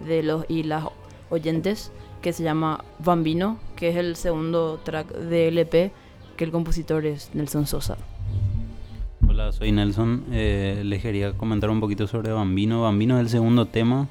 de 0.06 0.24
los 0.24 0.46
y 0.50 0.64
las 0.64 0.86
oyentes, 1.30 1.92
que 2.22 2.34
se 2.34 2.44
llama 2.44 2.84
Bambino, 3.00 3.58
que 3.76 3.90
es 3.90 3.96
el 3.96 4.16
segundo 4.16 4.80
track 4.84 5.08
del 5.08 5.58
EP, 5.58 5.92
que 6.36 6.44
el 6.44 6.52
compositor 6.52 7.06
es 7.06 7.34
Nelson 7.34 7.66
Sosa. 7.66 7.98
Hola, 9.28 9.52
soy 9.54 9.72
Nelson. 9.72 10.26
Eh, 10.32 10.82
les 10.84 11.02
quería 11.02 11.34
comentar 11.34 11.70
un 11.70 11.80
poquito 11.80 12.08
sobre 12.08 12.32
Bambino. 12.32 12.82
Bambino 12.82 13.16
es 13.16 13.22
el 13.22 13.30
segundo 13.30 13.68
tema 13.68 14.10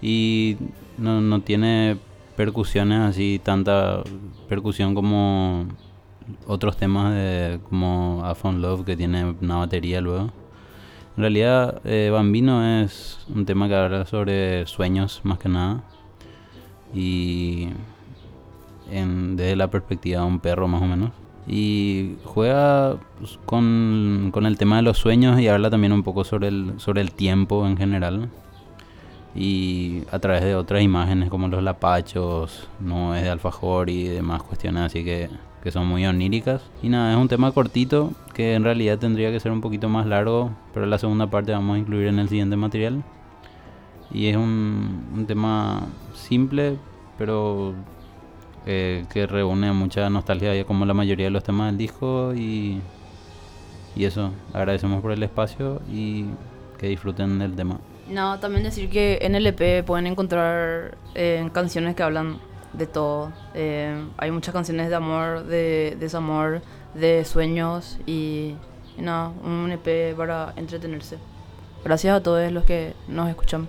y 0.00 0.56
no, 0.96 1.20
no 1.20 1.42
tiene 1.42 1.98
percusiones 2.36 3.00
así, 3.00 3.40
tanta 3.42 4.02
percusión 4.48 4.94
como 4.94 5.66
otros 6.46 6.76
temas 6.76 7.14
de, 7.14 7.60
como 7.68 8.22
A 8.24 8.34
Love 8.52 8.84
que 8.84 8.96
tiene 8.96 9.34
una 9.40 9.56
batería 9.56 10.00
luego. 10.00 10.30
En 11.16 11.22
realidad, 11.22 11.80
eh, 11.84 12.10
Bambino 12.12 12.82
es 12.82 13.18
un 13.34 13.46
tema 13.46 13.68
que 13.68 13.74
habla 13.74 14.04
sobre 14.04 14.66
sueños 14.66 15.20
más 15.24 15.38
que 15.38 15.48
nada. 15.48 15.82
Y 16.94 17.68
desde 18.90 19.56
la 19.56 19.70
perspectiva 19.70 20.20
de 20.20 20.26
un 20.26 20.40
perro 20.40 20.68
más 20.68 20.82
o 20.82 20.86
menos. 20.86 21.10
Y 21.48 22.16
juega 22.24 22.96
pues, 23.18 23.38
con, 23.46 24.32
el 24.34 24.58
tema 24.58 24.76
de 24.76 24.82
los 24.82 24.98
sueños 24.98 25.40
y 25.40 25.48
habla 25.48 25.70
también 25.70 25.92
un 25.92 26.02
poco 26.02 26.24
sobre 26.24 26.48
el, 26.48 26.74
sobre 26.78 27.00
el 27.00 27.12
tiempo 27.12 27.66
en 27.66 27.76
general. 27.76 28.28
Y 29.36 30.02
a 30.10 30.18
través 30.18 30.42
de 30.42 30.54
otras 30.54 30.82
imágenes 30.82 31.28
como 31.28 31.48
los 31.48 31.62
lapachos, 31.62 32.68
no 32.80 33.14
es 33.14 33.22
de 33.22 33.28
alfajor 33.30 33.90
y 33.90 34.04
demás 34.04 34.42
cuestiones 34.42 34.82
así 34.84 35.04
que 35.04 35.28
que 35.66 35.72
son 35.72 35.88
muy 35.88 36.06
oníricas. 36.06 36.62
Y 36.80 36.88
nada, 36.88 37.10
es 37.10 37.18
un 37.18 37.26
tema 37.26 37.50
cortito 37.50 38.12
que 38.34 38.54
en 38.54 38.62
realidad 38.62 39.00
tendría 39.00 39.32
que 39.32 39.40
ser 39.40 39.50
un 39.50 39.60
poquito 39.60 39.88
más 39.88 40.06
largo, 40.06 40.52
pero 40.72 40.86
la 40.86 40.96
segunda 40.96 41.26
parte 41.26 41.50
vamos 41.50 41.74
a 41.74 41.78
incluir 41.80 42.06
en 42.06 42.20
el 42.20 42.28
siguiente 42.28 42.54
material. 42.54 43.02
Y 44.12 44.28
es 44.28 44.36
un, 44.36 45.08
un 45.12 45.26
tema 45.26 45.88
simple, 46.14 46.76
pero 47.18 47.74
eh, 48.64 49.06
que 49.12 49.26
reúne 49.26 49.72
mucha 49.72 50.08
nostalgia, 50.08 50.64
como 50.64 50.86
la 50.86 50.94
mayoría 50.94 51.26
de 51.26 51.32
los 51.32 51.42
temas 51.42 51.72
del 51.72 51.78
disco. 51.78 52.32
Y, 52.32 52.80
y 53.96 54.04
eso, 54.04 54.30
agradecemos 54.54 55.02
por 55.02 55.10
el 55.10 55.22
espacio 55.24 55.82
y 55.92 56.26
que 56.78 56.86
disfruten 56.86 57.40
del 57.40 57.56
tema. 57.56 57.80
No, 58.08 58.38
también 58.38 58.62
decir 58.62 58.88
que 58.88 59.18
en 59.22 59.34
el 59.34 59.46
EP 59.46 59.84
pueden 59.84 60.06
encontrar 60.06 60.96
eh, 61.14 61.48
canciones 61.52 61.96
que 61.96 62.02
hablan 62.02 62.38
de 62.72 62.86
todo. 62.86 63.32
Eh, 63.54 64.06
hay 64.16 64.30
muchas 64.30 64.54
canciones 64.54 64.88
de 64.88 64.94
amor, 64.94 65.44
de 65.44 65.96
desamor, 65.98 66.62
de 66.94 67.24
sueños 67.24 67.98
y, 68.06 68.54
nada, 68.96 69.32
un 69.42 69.72
EP 69.72 70.16
para 70.16 70.52
entretenerse. 70.56 71.18
Gracias 71.84 72.16
a 72.16 72.22
todos 72.22 72.50
los 72.52 72.64
que 72.64 72.94
nos 73.08 73.28
escuchan 73.28 73.68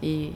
y, 0.00 0.32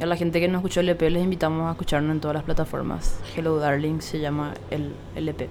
a 0.00 0.06
la 0.06 0.16
gente 0.16 0.38
que 0.38 0.46
nos 0.46 0.60
escuchó 0.60 0.80
el 0.80 0.88
EP 0.90 1.02
les 1.02 1.24
invitamos 1.24 1.68
a 1.68 1.72
escucharnos 1.72 2.12
en 2.12 2.20
todas 2.20 2.34
las 2.34 2.44
plataformas. 2.44 3.20
Hello 3.36 3.58
Darling 3.58 4.00
se 4.00 4.20
llama 4.20 4.54
el, 4.70 4.94
el 5.16 5.28
EP. 5.28 5.48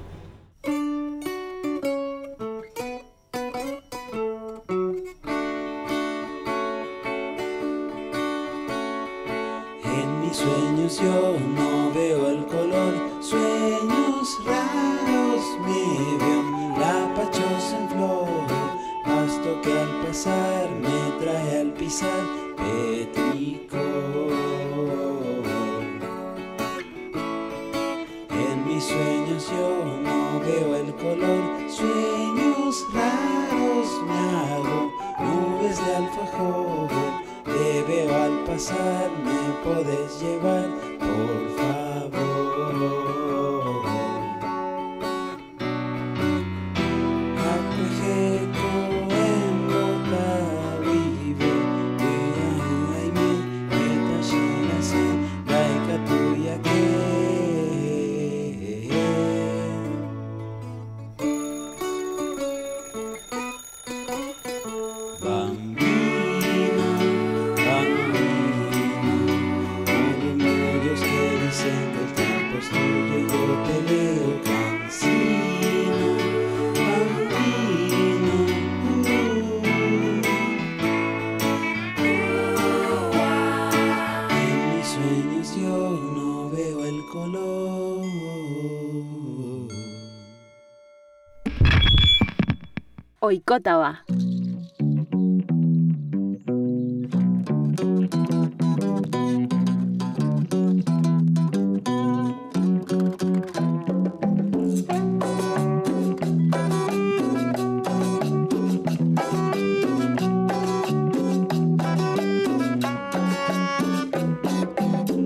Oicotaba. 93.28 94.06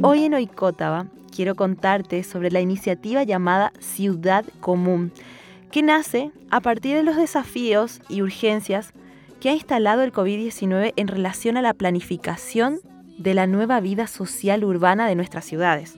Hoy 0.01 0.23
en 0.23 0.33
Oicotaba 0.33 1.05
quiero 1.31 1.53
contarte 1.53 2.23
sobre 2.23 2.49
la 2.49 2.61
iniciativa 2.61 3.21
llamada 3.21 3.73
Ciudad 3.79 4.43
Común, 4.59 5.11
que 5.71 5.81
nace 5.81 6.31
a 6.49 6.59
partir 6.59 6.95
de 6.95 7.03
los 7.03 7.15
desafíos 7.15 8.01
y 8.09 8.21
urgencias 8.21 8.93
que 9.39 9.49
ha 9.49 9.53
instalado 9.53 10.03
el 10.03 10.11
COVID-19 10.11 10.93
en 10.95 11.07
relación 11.07 11.57
a 11.57 11.61
la 11.61 11.73
planificación 11.73 12.79
de 13.17 13.33
la 13.33 13.47
nueva 13.47 13.79
vida 13.79 14.07
social 14.07 14.63
urbana 14.63 15.07
de 15.07 15.15
nuestras 15.15 15.45
ciudades. 15.45 15.97